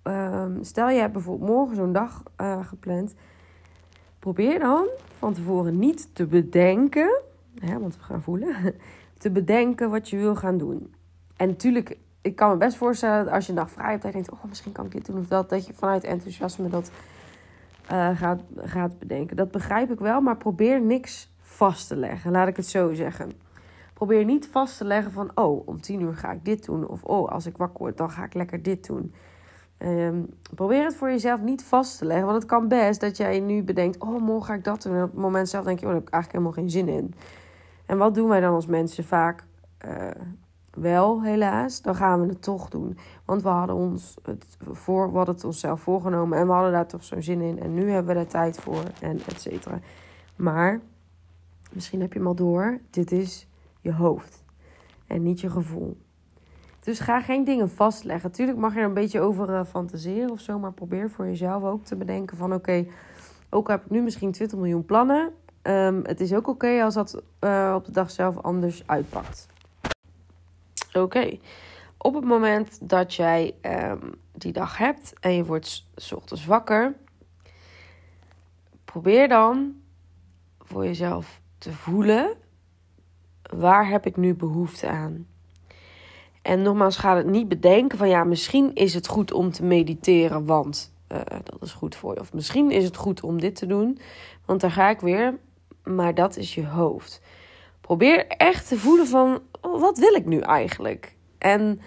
Um, 0.03 0.65
stel 0.65 0.89
je 0.89 1.01
hebt 1.01 1.13
bijvoorbeeld 1.13 1.51
morgen 1.51 1.77
zo'n 1.77 1.93
dag 1.93 2.23
uh, 2.41 2.67
gepland. 2.67 3.15
Probeer 4.19 4.59
dan 4.59 4.87
van 5.19 5.33
tevoren 5.33 5.79
niet 5.79 6.15
te 6.15 6.27
bedenken, 6.27 7.21
hè, 7.61 7.79
want 7.79 7.97
we 7.97 8.03
gaan 8.03 8.23
voelen, 8.23 8.55
te 9.19 9.31
bedenken 9.31 9.91
wat 9.91 10.09
je 10.09 10.17
wil 10.17 10.35
gaan 10.35 10.59
doen. 10.59 10.95
En 11.37 11.49
natuurlijk 11.49 11.99
ik 12.23 12.37
kan 12.37 12.51
me 12.51 12.57
best 12.57 12.77
voorstellen 12.77 13.25
dat 13.25 13.35
als 13.35 13.45
je 13.45 13.51
een 13.51 13.59
dag 13.59 13.71
vrij 13.71 13.91
hebt, 13.91 14.03
je 14.03 14.11
denkt, 14.11 14.31
oh, 14.31 14.45
misschien 14.45 14.73
kan 14.73 14.85
ik 14.85 14.93
dit 14.93 15.07
doen 15.07 15.19
of 15.19 15.27
dat, 15.27 15.49
dat 15.49 15.67
je 15.67 15.73
vanuit 15.73 16.05
enthousiasme 16.05 16.69
dat 16.69 16.91
uh, 17.93 18.19
gaat, 18.19 18.41
gaat 18.57 18.99
bedenken. 18.99 19.37
Dat 19.37 19.51
begrijp 19.51 19.91
ik 19.91 19.99
wel, 19.99 20.21
maar 20.21 20.37
probeer 20.37 20.81
niks 20.81 21.31
vast 21.41 21.89
te 21.89 21.97
leggen, 21.97 22.31
laat 22.31 22.49
ik 22.49 22.57
het 22.57 22.67
zo 22.67 22.93
zeggen. 22.93 23.33
Probeer 24.01 24.25
niet 24.25 24.47
vast 24.47 24.79
te 24.79 24.85
leggen 24.85 25.13
van, 25.13 25.31
oh, 25.35 25.69
om 25.69 25.81
tien 25.81 26.01
uur 26.01 26.15
ga 26.15 26.33
ik 26.33 26.45
dit 26.45 26.65
doen. 26.65 26.89
Of, 26.89 27.05
oh, 27.05 27.29
als 27.29 27.47
ik 27.47 27.57
wakker 27.57 27.79
word, 27.79 27.97
dan 27.97 28.11
ga 28.11 28.25
ik 28.25 28.35
lekker 28.35 28.63
dit 28.63 28.87
doen. 28.87 29.15
Um, 29.79 30.27
probeer 30.55 30.85
het 30.85 30.97
voor 30.97 31.11
jezelf 31.11 31.41
niet 31.41 31.65
vast 31.65 31.99
te 31.99 32.05
leggen. 32.05 32.27
Want 32.27 32.39
het 32.39 32.51
kan 32.51 32.69
best 32.69 33.01
dat 33.01 33.17
jij 33.17 33.41
nu 33.41 33.63
bedenkt, 33.63 33.99
oh, 33.99 34.21
morgen 34.21 34.45
ga 34.45 34.55
ik 34.55 34.65
dat 34.65 34.83
doen. 34.83 34.95
En 34.95 35.03
op 35.03 35.11
het 35.11 35.21
moment 35.21 35.49
zelf 35.49 35.65
denk 35.65 35.79
je, 35.79 35.87
oh, 35.87 35.93
daar 35.93 36.01
heb 36.01 36.09
ik 36.09 36.15
eigenlijk 36.15 36.45
helemaal 36.45 36.65
geen 36.65 36.87
zin 36.87 37.03
in. 37.03 37.15
En 37.87 37.99
wat 37.99 38.15
doen 38.15 38.29
wij 38.29 38.41
dan 38.41 38.55
als 38.55 38.67
mensen 38.67 39.05
vaak? 39.05 39.45
Uh, 39.87 40.07
wel, 40.71 41.23
helaas, 41.23 41.83
dan 41.83 41.95
gaan 41.95 42.21
we 42.21 42.27
het 42.27 42.43
toch 42.43 42.69
doen. 42.69 42.99
Want 43.25 43.43
we 43.43 43.49
hadden, 43.49 43.77
ons 43.77 44.19
het 44.23 44.57
voor, 44.71 45.15
hadden 45.17 45.35
het 45.35 45.45
onszelf 45.45 45.81
voorgenomen 45.81 46.39
en 46.39 46.47
we 46.47 46.53
hadden 46.53 46.73
daar 46.73 46.87
toch 46.87 47.05
zo'n 47.05 47.23
zin 47.23 47.41
in. 47.41 47.61
En 47.61 47.75
nu 47.75 47.91
hebben 47.91 48.15
we 48.15 48.21
er 48.21 48.27
tijd 48.27 48.61
voor 48.61 48.83
en 49.01 49.21
et 49.27 49.41
cetera. 49.41 49.79
Maar, 50.37 50.81
misschien 51.73 52.01
heb 52.01 52.13
je 52.13 52.19
hem 52.19 52.29
al 52.29 52.35
door, 52.35 52.81
dit 52.91 53.13
is 53.13 53.49
je 53.81 53.93
hoofd 53.93 54.45
en 55.07 55.23
niet 55.23 55.41
je 55.41 55.51
gevoel. 55.51 55.97
Dus 56.85 57.01
ga 57.01 57.21
geen 57.21 57.45
dingen 57.45 57.71
vastleggen. 57.71 58.31
Tuurlijk 58.33 58.59
mag 58.59 58.75
je 58.75 58.81
er 58.81 58.85
een 58.85 58.95
beetje 58.95 59.21
over 59.21 59.49
uh, 59.49 59.65
fantaseren 59.65 60.31
of 60.31 60.41
zo, 60.41 60.59
maar 60.59 60.73
probeer 60.73 61.11
voor 61.11 61.27
jezelf 61.27 61.63
ook 61.63 61.85
te 61.85 61.97
bedenken 61.97 62.37
van 62.37 62.55
oké, 62.55 62.87
ook 63.51 63.69
heb 63.69 63.85
ik 63.85 63.91
nu 63.91 64.03
misschien 64.03 64.33
20 64.33 64.59
miljoen 64.59 64.85
plannen. 64.85 65.33
Um, 65.63 66.01
het 66.05 66.21
is 66.21 66.35
ook 66.35 66.49
oké 66.49 66.83
als 66.83 66.95
dat 66.95 67.23
uh, 67.41 67.73
op 67.77 67.85
de 67.85 67.93
dag 67.93 68.11
zelf 68.11 68.37
anders 68.37 68.83
uitpakt. 68.87 69.47
Oké. 70.93 71.39
Op 71.97 72.15
het 72.15 72.25
moment 72.25 72.89
dat 72.89 73.15
jij 73.15 73.55
um, 73.63 74.15
die 74.33 74.53
dag 74.53 74.79
hebt 74.79 75.13
en 75.21 75.33
je 75.33 75.45
wordt 75.45 75.87
s 75.97 76.13
ochtends 76.13 76.47
wakker, 76.47 76.95
probeer 78.85 79.29
dan 79.29 79.75
voor 80.59 80.85
jezelf 80.85 81.41
te 81.59 81.73
voelen: 81.73 82.37
waar 83.57 83.89
heb 83.89 84.07
ik 84.07 84.17
nu 84.17 84.35
behoefte 84.35 84.89
aan? 84.89 85.27
En 86.43 86.63
nogmaals, 86.63 86.97
ga 86.97 87.17
het 87.17 87.27
niet 87.27 87.49
bedenken 87.49 87.99
van 87.99 88.09
ja, 88.09 88.25
misschien 88.25 88.75
is 88.75 88.95
het 88.95 89.07
goed 89.07 89.33
om 89.33 89.53
te 89.53 89.65
mediteren, 89.65 90.45
want 90.45 90.93
uh, 91.13 91.21
dat 91.45 91.63
is 91.63 91.73
goed 91.73 91.95
voor 91.95 92.15
je. 92.15 92.21
Of 92.21 92.33
misschien 92.33 92.71
is 92.71 92.85
het 92.85 92.97
goed 92.97 93.23
om 93.23 93.41
dit 93.41 93.55
te 93.57 93.67
doen, 93.67 93.99
want 94.45 94.61
daar 94.61 94.71
ga 94.71 94.89
ik 94.89 95.01
weer. 95.01 95.39
Maar 95.85 96.15
dat 96.15 96.37
is 96.37 96.55
je 96.55 96.67
hoofd. 96.67 97.21
Probeer 97.81 98.27
echt 98.27 98.69
te 98.69 98.79
voelen 98.79 99.07
van 99.07 99.41
wat 99.61 99.99
wil 99.99 100.15
ik 100.15 100.27
nu 100.27 100.39
eigenlijk? 100.39 101.17
En 101.39 101.81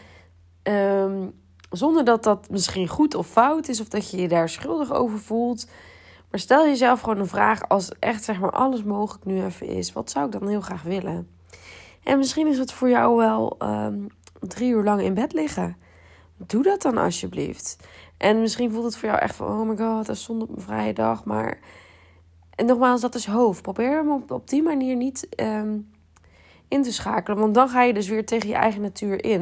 um, 0.64 1.34
zonder 1.70 2.06
dat 2.06 2.24
dat 2.24 2.50
misschien 2.50 2.88
goed 2.88 3.16
of 3.16 3.28
fout 3.28 3.68
is 3.68 3.82
of 3.82 3.88
dat 3.88 4.12
je 4.12 4.18
je 4.18 4.28
daar 4.28 4.50
schuldig 4.50 4.94
over 4.94 5.20
voelt. 5.20 5.68
Maar 6.32 6.40
stel 6.40 6.66
jezelf 6.66 7.00
gewoon 7.00 7.20
een 7.20 7.28
vraag 7.28 7.70
als 7.70 7.92
echt 8.00 8.24
zeg 8.24 8.40
maar 8.40 8.52
alles 8.52 8.84
mogelijk 8.84 9.26
nu 9.26 9.44
even 9.44 9.68
is. 9.68 9.94
Wat 9.94 10.12
zou 10.12 10.26
ik 10.26 10.32
dan 10.32 10.48
heel 10.48 10.62
graag 10.62 10.84
willen? 10.84 11.33
En 12.04 12.18
misschien 12.18 12.48
is 12.48 12.58
het 12.58 12.72
voor 12.72 12.90
jou 12.90 13.18
wel 13.18 13.58
um, 13.60 14.08
drie 14.40 14.72
uur 14.72 14.84
lang 14.84 15.02
in 15.02 15.14
bed 15.14 15.34
liggen. 15.34 15.78
Doe 16.38 16.64
dat 16.64 16.82
dan 16.82 16.98
alsjeblieft. 16.98 17.78
En 18.18 18.42
misschien 18.42 18.72
voelt 18.72 18.86
het 18.86 18.98
voor 18.98 19.10
jou 19.10 19.22
echt 19.22 19.36
van: 19.36 19.48
oh 19.48 19.68
my 19.68 19.78
god, 19.78 20.06
dat 20.06 20.16
is 20.16 20.24
zonde 20.24 20.44
op 20.44 20.50
mijn 20.50 20.62
vrije 20.62 20.94
dag. 20.94 21.26
Maar. 21.26 21.60
En 22.56 22.66
nogmaals, 22.66 23.02
dat 23.02 23.16
is 23.16 23.26
hoofd. 23.26 23.62
Probeer 23.62 23.92
hem 23.92 24.24
op, 24.28 24.50
die 24.50 24.64
manier 24.64 24.96
niet 24.96 25.28
um, 25.36 25.92
in 26.68 26.84
te 26.84 26.94
schakelen. 26.94 27.40
Want 27.40 27.54
dan 27.54 27.70
ga 27.70 27.84
je 27.84 27.94
dus 27.94 28.08
weer 28.08 28.26
tegen 28.26 28.50
je 28.50 28.56
eigen 28.56 28.82
natuur 28.82 29.24
in. 29.24 29.40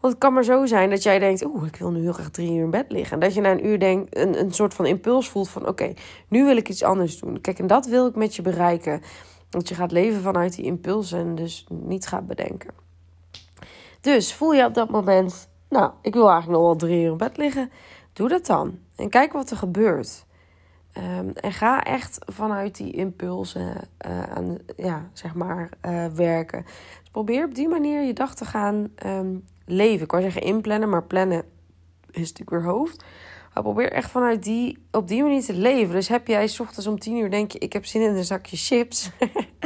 Want 0.00 0.12
het 0.12 0.18
kan 0.18 0.32
maar 0.32 0.44
zo 0.44 0.66
zijn 0.66 0.90
dat 0.90 1.02
jij 1.02 1.18
denkt: 1.18 1.44
Oeh, 1.44 1.66
ik 1.66 1.76
wil 1.76 1.90
nu 1.90 2.00
heel 2.00 2.12
graag 2.12 2.30
drie 2.30 2.52
uur 2.52 2.64
in 2.64 2.70
bed 2.70 2.92
liggen. 2.92 3.12
En 3.14 3.20
dat 3.20 3.34
je 3.34 3.40
na 3.40 3.50
een 3.50 3.66
uur 3.66 3.78
denkt, 3.78 4.16
een, 4.16 4.40
een 4.40 4.52
soort 4.52 4.74
van 4.74 4.86
impuls 4.86 5.28
voelt 5.28 5.48
van: 5.48 5.68
Oké, 5.68 5.92
nu 6.28 6.44
wil 6.44 6.56
ik 6.56 6.68
iets 6.68 6.82
anders 6.82 7.20
doen. 7.20 7.40
Kijk, 7.40 7.58
en 7.58 7.66
dat 7.66 7.86
wil 7.86 8.06
ik 8.06 8.14
met 8.14 8.36
je 8.36 8.42
bereiken. 8.42 9.02
Dat 9.54 9.68
je 9.68 9.74
gaat 9.74 9.92
leven 9.92 10.22
vanuit 10.22 10.56
die 10.56 10.64
impulsen 10.64 11.18
en 11.18 11.34
dus 11.34 11.66
niet 11.68 12.06
gaat 12.06 12.26
bedenken. 12.26 12.70
Dus 14.00 14.34
voel 14.34 14.54
je 14.54 14.64
op 14.64 14.74
dat 14.74 14.90
moment: 14.90 15.48
Nou, 15.68 15.92
ik 16.02 16.14
wil 16.14 16.28
eigenlijk 16.28 16.58
nog 16.58 16.68
wel 16.68 16.76
drie 16.76 17.04
uur 17.04 17.10
in 17.10 17.16
bed 17.16 17.36
liggen. 17.36 17.70
Doe 18.12 18.28
dat 18.28 18.46
dan. 18.46 18.78
En 18.96 19.08
kijk 19.08 19.32
wat 19.32 19.50
er 19.50 19.56
gebeurt. 19.56 20.24
Um, 20.98 21.32
en 21.34 21.52
ga 21.52 21.82
echt 21.82 22.18
vanuit 22.26 22.76
die 22.76 22.92
impulsen 22.92 23.88
uh, 24.06 24.22
aan, 24.22 24.58
ja, 24.76 25.08
zeg 25.12 25.34
maar, 25.34 25.68
uh, 25.82 26.06
werken. 26.06 26.62
Dus 27.00 27.10
probeer 27.10 27.44
op 27.44 27.54
die 27.54 27.68
manier 27.68 28.02
je 28.02 28.12
dag 28.12 28.34
te 28.34 28.44
gaan 28.44 28.88
um, 29.06 29.44
leven. 29.66 30.04
Ik 30.04 30.10
wou 30.10 30.22
zeggen 30.22 30.42
inplannen, 30.42 30.88
maar 30.88 31.04
plannen 31.04 31.44
is 32.10 32.32
natuurlijk 32.32 32.50
weer 32.50 32.72
hoofd. 32.72 33.04
Probeer 33.62 33.92
echt 33.92 34.10
vanuit 34.10 34.42
die, 34.42 34.86
op 34.90 35.08
die 35.08 35.22
manier 35.22 35.42
te 35.42 35.54
leven. 35.54 35.94
Dus 35.94 36.08
heb 36.08 36.26
jij 36.26 36.46
s 36.46 36.60
ochtends 36.60 36.86
om 36.86 36.98
tien 36.98 37.16
uur 37.16 37.30
denk 37.30 37.52
je, 37.52 37.58
ik 37.58 37.72
heb 37.72 37.86
zin 37.86 38.02
in 38.02 38.14
een 38.14 38.24
zakje 38.24 38.56
chips. 38.56 39.10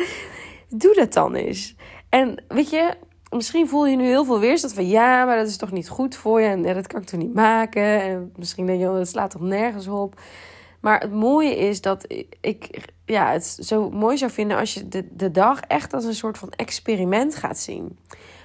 Doe 0.68 0.94
dat 0.94 1.12
dan 1.12 1.34
eens. 1.34 1.76
En 2.08 2.44
weet 2.48 2.70
je, 2.70 2.94
misschien 3.30 3.68
voel 3.68 3.86
je 3.86 3.96
nu 3.96 4.06
heel 4.06 4.24
veel 4.24 4.40
weerstand 4.40 4.74
van 4.74 4.88
ja, 4.88 5.24
maar 5.24 5.36
dat 5.36 5.48
is 5.48 5.56
toch 5.56 5.72
niet 5.72 5.88
goed 5.88 6.16
voor 6.16 6.40
je 6.40 6.48
en 6.48 6.62
dat 6.62 6.86
kan 6.86 7.00
ik 7.00 7.06
toch 7.06 7.20
niet 7.20 7.34
maken. 7.34 8.02
En 8.02 8.32
misschien 8.36 8.66
denk 8.66 8.80
je, 8.80 8.88
oh, 8.88 8.94
dat 8.94 9.08
slaat 9.08 9.30
toch 9.30 9.42
nergens 9.42 9.86
op. 9.86 10.20
Maar 10.80 11.00
het 11.00 11.12
mooie 11.12 11.56
is 11.56 11.80
dat 11.80 12.04
ik 12.40 12.88
ja, 13.04 13.32
het 13.32 13.44
zo 13.44 13.90
mooi 13.90 14.16
zou 14.16 14.30
vinden 14.30 14.58
als 14.58 14.74
je 14.74 14.88
de, 14.88 15.08
de 15.10 15.30
dag 15.30 15.60
echt 15.60 15.94
als 15.94 16.04
een 16.04 16.14
soort 16.14 16.38
van 16.38 16.50
experiment 16.50 17.34
gaat 17.36 17.58
zien. 17.58 17.98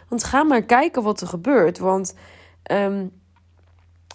Want 0.09 0.23
ga 0.23 0.43
maar 0.43 0.63
kijken 0.63 1.03
wat 1.03 1.21
er 1.21 1.27
gebeurt. 1.27 1.77
Want 1.77 2.15
um, 2.71 3.11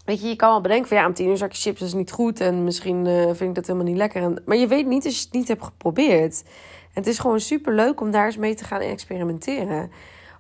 weet 0.08 0.20
je, 0.20 0.28
je 0.28 0.36
kan 0.36 0.50
wel 0.50 0.60
bedenken 0.60 0.88
van 0.88 0.96
ja, 0.96 1.06
om 1.06 1.14
tien 1.14 1.28
uur 1.28 1.36
zakje 1.36 1.60
chips 1.60 1.80
is 1.80 1.94
niet 1.94 2.10
goed. 2.10 2.40
En 2.40 2.64
misschien 2.64 3.06
uh, 3.06 3.24
vind 3.24 3.40
ik 3.40 3.54
dat 3.54 3.66
helemaal 3.66 3.88
niet 3.88 3.96
lekker. 3.96 4.22
En, 4.22 4.42
maar 4.46 4.56
je 4.56 4.66
weet 4.66 4.86
niet 4.86 5.04
als 5.04 5.16
je 5.18 5.24
het 5.24 5.32
niet 5.32 5.48
hebt 5.48 5.64
geprobeerd. 5.64 6.42
En 6.82 7.02
het 7.02 7.06
is 7.06 7.18
gewoon 7.18 7.40
super 7.40 7.74
leuk 7.74 8.00
om 8.00 8.10
daar 8.10 8.26
eens 8.26 8.36
mee 8.36 8.54
te 8.54 8.64
gaan 8.64 8.80
experimenteren. 8.80 9.90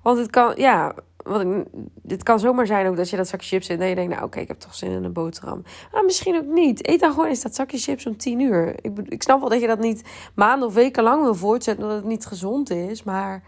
Want 0.02 0.18
het 0.18 0.30
kan, 0.30 0.52
ja, 0.56 0.94
ik, 1.24 1.64
dit 2.02 2.22
kan 2.22 2.40
zomaar 2.40 2.66
zijn 2.66 2.86
ook 2.86 2.96
dat 2.96 3.10
je 3.10 3.16
dat 3.16 3.28
zakje 3.28 3.48
chips 3.48 3.66
zit 3.66 3.80
en 3.80 3.88
je 3.88 3.94
denkt, 3.94 4.12
nou 4.14 4.24
oké, 4.24 4.40
ik 4.40 4.48
heb 4.48 4.58
toch 4.58 4.74
zin 4.74 4.90
in 4.90 5.04
een 5.04 5.12
boterham. 5.12 5.62
Maar 5.92 6.04
misschien 6.04 6.36
ook 6.36 6.46
niet. 6.46 6.88
Eet 6.88 7.00
dan 7.00 7.12
gewoon 7.12 7.28
eens 7.28 7.42
dat 7.42 7.54
zakje 7.54 7.78
chips 7.78 8.06
om 8.06 8.16
tien 8.16 8.40
uur. 8.40 8.74
Ik, 8.80 8.98
ik 9.08 9.22
snap 9.22 9.40
wel 9.40 9.48
dat 9.48 9.60
je 9.60 9.66
dat 9.66 9.80
niet 9.80 10.02
maanden 10.34 10.68
of 10.68 10.74
weken 10.74 11.02
lang 11.02 11.22
wil 11.22 11.34
voortzetten, 11.34 11.84
omdat 11.84 11.98
het 11.98 12.08
niet 12.08 12.26
gezond 12.26 12.70
is. 12.70 13.02
Maar 13.02 13.42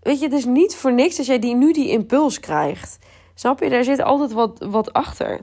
weet 0.00 0.18
je, 0.18 0.24
het 0.24 0.34
is 0.34 0.44
niet 0.44 0.76
voor 0.76 0.92
niks 0.92 1.16
dat 1.16 1.26
jij 1.26 1.38
die, 1.38 1.54
nu 1.54 1.72
die 1.72 1.88
impuls 1.88 2.40
krijgt. 2.40 2.98
Snap 3.42 3.62
je? 3.62 3.70
Daar 3.70 3.84
zit 3.84 4.02
altijd 4.02 4.32
wat, 4.32 4.58
wat 4.58 4.92
achter. 4.92 5.40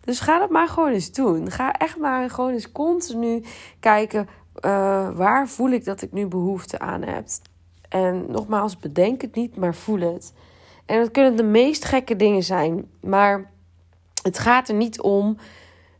Dus 0.00 0.20
ga 0.20 0.38
dat 0.38 0.50
maar 0.50 0.68
gewoon 0.68 0.92
eens 0.92 1.12
doen. 1.12 1.50
Ga 1.50 1.72
echt 1.72 1.96
maar 1.96 2.30
gewoon 2.30 2.52
eens 2.52 2.72
continu 2.72 3.44
kijken... 3.80 4.28
Uh, 4.64 5.10
waar 5.10 5.48
voel 5.48 5.70
ik 5.70 5.84
dat 5.84 6.02
ik 6.02 6.12
nu 6.12 6.26
behoefte 6.26 6.78
aan 6.78 7.02
heb. 7.02 7.28
En 7.88 8.30
nogmaals, 8.30 8.76
bedenk 8.76 9.22
het 9.22 9.34
niet, 9.34 9.56
maar 9.56 9.74
voel 9.74 10.00
het. 10.00 10.32
En 10.86 11.00
het 11.00 11.10
kunnen 11.10 11.36
de 11.36 11.42
meest 11.42 11.84
gekke 11.84 12.16
dingen 12.16 12.42
zijn. 12.42 12.90
Maar 13.00 13.50
het 14.22 14.38
gaat 14.38 14.68
er 14.68 14.74
niet 14.74 15.00
om 15.00 15.36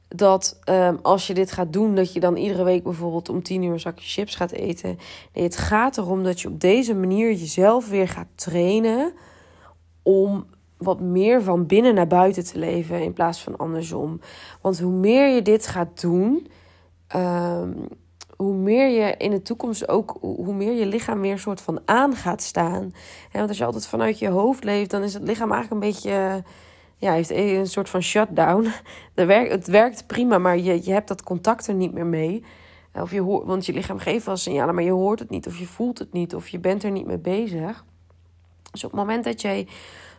dat 0.09 0.61
um, 0.65 0.99
als 1.03 1.27
je 1.27 1.35
dit 1.35 1.53
gaat 1.53 1.73
doen, 1.73 1.95
dat 1.95 2.13
je 2.13 2.21
dan 2.21 2.37
iedere 2.37 2.65
week 2.65 2.83
bijvoorbeeld 2.83 3.29
om 3.29 3.43
tien 3.43 3.63
uur 3.63 3.73
een 3.73 3.81
zakje 3.81 4.09
chips 4.09 4.35
gaat 4.35 4.53
eten. 4.53 4.99
Nee, 5.35 5.45
het 5.45 5.57
gaat 5.57 5.99
erom 5.99 6.25
dat 6.25 6.41
je 6.41 6.49
op 6.49 6.61
deze 6.61 6.95
manier 6.95 7.33
jezelf 7.33 7.89
weer 7.89 8.09
gaat 8.09 8.29
trainen 8.35 9.13
om 10.03 10.47
wat 10.81 11.01
meer 11.01 11.43
van 11.43 11.67
binnen 11.67 11.95
naar 11.95 12.07
buiten 12.07 12.45
te 12.45 12.59
leven 12.59 13.03
in 13.03 13.13
plaats 13.13 13.43
van 13.43 13.57
andersom. 13.57 14.21
Want 14.61 14.81
hoe 14.81 14.93
meer 14.93 15.35
je 15.35 15.43
dit 15.43 15.67
gaat 15.67 16.01
doen, 16.01 16.47
um, 17.17 17.89
hoe 18.37 18.55
meer 18.55 18.89
je 18.89 19.15
in 19.17 19.31
de 19.31 19.43
toekomst 19.43 19.89
ook, 19.89 20.17
hoe 20.21 20.55
meer 20.55 20.73
je 20.73 20.87
lichaam 20.87 21.25
een 21.25 21.39
soort 21.39 21.61
van 21.61 21.81
aan 21.85 22.15
gaat 22.15 22.43
staan. 22.43 22.95
Want 23.33 23.49
als 23.49 23.59
je 23.59 23.65
altijd 23.65 23.87
vanuit 23.87 24.19
je 24.19 24.29
hoofd 24.29 24.65
leeft, 24.65 24.91
dan 24.91 25.03
is 25.03 25.15
het 25.15 25.23
lichaam 25.23 25.53
eigenlijk 25.53 25.83
een 25.83 25.91
beetje, 25.91 26.45
ja, 26.97 27.13
heeft 27.13 27.31
een 27.31 27.67
soort 27.67 27.89
van 27.89 28.03
shutdown. 28.03 28.69
Het 29.15 29.67
werkt 29.67 30.07
prima, 30.07 30.39
maar 30.39 30.59
je, 30.59 30.85
je 30.85 30.93
hebt 30.93 31.09
dat 31.09 31.23
contact 31.23 31.67
er 31.67 31.75
niet 31.75 31.93
meer 31.93 32.07
mee. 32.07 32.45
Of 32.95 33.11
je 33.11 33.21
hoort, 33.21 33.47
want 33.47 33.67
je 33.67 33.73
lichaam 33.73 33.99
geeft 33.99 34.27
wel 34.27 34.37
signalen, 34.37 34.75
maar 34.75 34.85
je 34.85 34.91
hoort 34.91 35.19
het 35.19 35.31
niet, 35.31 35.47
of 35.47 35.59
je 35.59 35.67
voelt 35.67 35.99
het 35.99 36.13
niet, 36.13 36.35
of 36.35 36.49
je 36.49 36.59
bent 36.59 36.83
er 36.83 36.91
niet 36.91 37.07
mee 37.07 37.19
bezig. 37.19 37.85
Dus 38.71 38.85
op 38.85 38.91
het 38.91 39.01
moment 39.01 39.25
dat 39.25 39.41
jij 39.41 39.67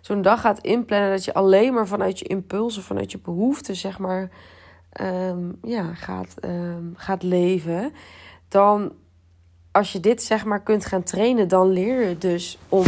zo'n 0.02 0.22
dag 0.22 0.42
gaat 0.42 0.60
inplannen, 0.60 1.10
dat 1.10 1.26
je 1.26 1.34
alleen 1.34 1.74
maar 1.74 1.88
vanuit 1.88 2.20
je 2.20 2.26
impulsen, 2.26 2.84
vanuit 2.84 3.12
je 3.12 3.20
behoeften, 3.20 3.76
zeg 3.76 4.00
maar 4.00 4.30
um, 5.02 5.58
ja, 5.62 5.94
gaat, 5.94 6.36
um, 6.46 6.94
gaat 6.96 7.24
leven, 7.24 7.94
dan 8.48 8.92
als 9.72 9.92
je 9.92 10.00
dit 10.00 10.24
zeg 10.24 10.46
maar 10.46 10.62
kunt 10.62 10.86
gaan 10.86 11.04
trainen, 11.04 11.48
dan 11.48 11.70
leer 11.70 12.08
je 12.08 12.18
dus 12.18 12.58
om 12.70 12.84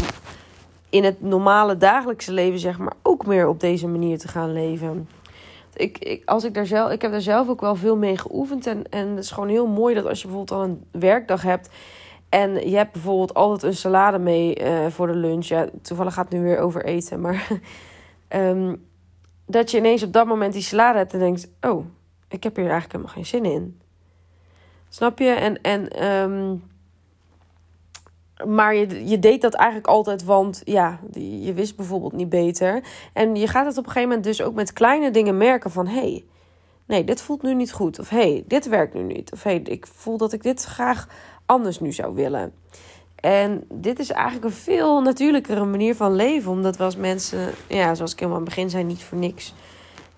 in 0.90 1.04
het 1.04 1.22
normale 1.22 1.78
dagelijkse 1.78 2.34
leven 2.34 2.60
zeg 2.60 2.78
maar 2.78 2.94
ook 3.02 3.26
meer 3.26 3.48
op 3.48 3.60
deze 3.60 3.88
manier 3.88 4.18
te 4.18 4.28
gaan 4.28 4.54
leven. 4.54 5.08
Ik, 5.76 5.98
ik, 5.98 6.26
als 6.26 6.44
ik, 6.44 6.54
daar 6.54 6.66
zelf, 6.66 6.92
ik 6.92 7.02
heb 7.02 7.12
daar 7.12 7.22
zelf 7.22 7.50
ook 7.50 7.62
wel 7.62 7.76
veel 7.76 7.98
mee 7.98 8.18
geoefend. 8.18 8.68
En, 8.68 8.90
en 8.90 9.10
het 9.10 9.24
is 9.24 9.32
gewoon 9.32 9.50
heel 9.50 9.68
mooi 9.68 9.96
dat 9.96 10.06
als 10.06 10.22
je 10.22 10.28
bijvoorbeeld 10.28 10.60
al 10.60 10.66
een 10.66 10.84
werkdag 10.92 11.42
hebt. 11.42 11.70
En 12.34 12.70
je 12.70 12.76
hebt 12.76 12.92
bijvoorbeeld 12.92 13.34
altijd 13.34 13.64
een 13.64 13.78
salade 13.78 14.20
mee 14.20 14.62
uh, 14.62 14.88
voor 14.88 15.08
de 15.08 15.16
lunch. 15.16 15.46
Ja, 15.46 15.68
toevallig 15.82 16.14
gaat 16.14 16.30
het 16.30 16.34
nu 16.34 16.42
weer 16.42 16.58
over 16.58 16.86
eten. 16.86 17.22
Maar 17.22 17.48
um, 18.30 18.86
dat 19.46 19.72
je 19.72 19.78
ineens 19.78 20.04
op 20.04 20.14
dat 20.14 20.28
moment 20.28 20.54
die 20.54 20.62
salade 20.62 20.98
hebt 20.98 21.14
en 21.14 21.20
denkt: 21.20 21.50
Oh, 21.62 21.86
ik 22.28 22.44
heb 22.44 22.56
hier 22.56 22.70
eigenlijk 22.70 22.92
helemaal 22.92 23.14
geen 23.14 23.26
zin 23.26 23.46
in. 23.46 23.82
Snap 24.90 25.20
je? 25.20 25.30
En, 25.30 25.62
en, 25.62 26.06
um, 26.06 26.64
maar 28.48 28.76
je, 28.76 29.08
je 29.08 29.20
deed 29.20 29.42
dat 29.42 29.54
eigenlijk 29.54 29.88
altijd, 29.88 30.24
want 30.24 30.62
ja, 30.64 31.00
je 31.20 31.54
wist 31.54 31.76
bijvoorbeeld 31.76 32.14
niet 32.14 32.30
beter. 32.30 32.84
En 33.14 33.36
je 33.36 33.48
gaat 33.48 33.66
het 33.66 33.78
op 33.78 33.86
een 33.86 33.92
gegeven 33.92 34.10
moment 34.10 34.26
dus 34.28 34.42
ook 34.42 34.54
met 34.54 34.74
kleine 34.74 35.12
dingen 35.12 35.38
merken 35.38 35.72
van: 35.72 35.88
hé, 35.88 36.00
hey, 36.00 36.26
nee, 36.86 37.04
dit 37.04 37.22
voelt 37.22 37.42
nu 37.42 37.54
niet 37.54 37.74
goed. 37.74 38.00
Of 38.00 38.10
hey, 38.10 38.44
dit 38.48 38.68
werkt 38.68 38.94
nu 38.94 39.02
niet. 39.02 39.32
Of 39.32 39.44
hey, 39.44 39.56
ik 39.56 39.88
voel 39.88 40.18
dat 40.18 40.34
ik 40.34 40.44
dit 40.44 40.64
graag 40.64 41.08
anders 41.46 41.80
nu 41.80 41.92
zou 41.92 42.16
willen. 42.16 42.54
En 43.16 43.64
dit 43.74 44.00
is 44.00 44.12
eigenlijk 44.12 44.46
een 44.46 44.52
veel 44.52 45.02
natuurlijkere 45.02 45.66
manier 45.66 45.96
van 45.96 46.16
leven. 46.16 46.52
Omdat 46.52 46.78
we 46.78 46.84
als 46.84 46.96
mensen, 46.96 47.50
ja, 47.68 47.96
zoals 47.96 48.12
ik 48.12 48.20
helemaal 48.20 48.40
aan 48.40 48.46
het 48.46 48.56
begin 48.56 48.70
zei, 48.70 48.84
niet 48.84 49.04
voor 49.04 49.18
niks 49.18 49.54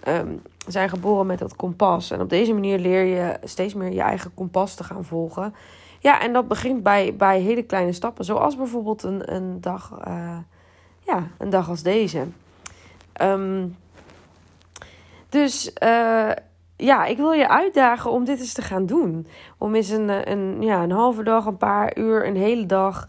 um, 0.07 0.41
zijn 0.67 0.89
geboren 0.89 1.25
met 1.25 1.39
dat 1.39 1.55
kompas. 1.55 2.11
En 2.11 2.21
op 2.21 2.29
deze 2.29 2.53
manier 2.53 2.79
leer 2.79 3.03
je 3.03 3.37
steeds 3.43 3.73
meer 3.73 3.91
je 3.91 4.01
eigen 4.01 4.33
kompas 4.33 4.75
te 4.75 4.83
gaan 4.83 5.03
volgen. 5.03 5.53
Ja, 5.99 6.21
en 6.21 6.33
dat 6.33 6.47
begint 6.47 6.83
bij, 6.83 7.15
bij 7.15 7.39
hele 7.39 7.63
kleine 7.63 7.91
stappen. 7.91 8.25
Zoals 8.25 8.57
bijvoorbeeld 8.57 9.03
een, 9.03 9.33
een, 9.33 9.61
dag, 9.61 9.91
uh, 10.07 10.37
ja, 10.99 11.27
een 11.37 11.49
dag 11.49 11.69
als 11.69 11.81
deze. 11.81 12.25
Um, 13.21 13.75
dus 15.29 15.71
uh, 15.83 16.31
ja, 16.77 17.05
ik 17.05 17.17
wil 17.17 17.31
je 17.31 17.49
uitdagen 17.49 18.11
om 18.11 18.25
dit 18.25 18.39
eens 18.39 18.53
te 18.53 18.61
gaan 18.61 18.85
doen. 18.85 19.27
Om 19.57 19.75
eens 19.75 19.89
een, 19.89 20.31
een, 20.31 20.61
ja, 20.61 20.83
een 20.83 20.91
halve 20.91 21.23
dag, 21.23 21.45
een 21.45 21.57
paar 21.57 21.97
uur, 21.97 22.27
een 22.27 22.37
hele 22.37 22.65
dag 22.65 23.07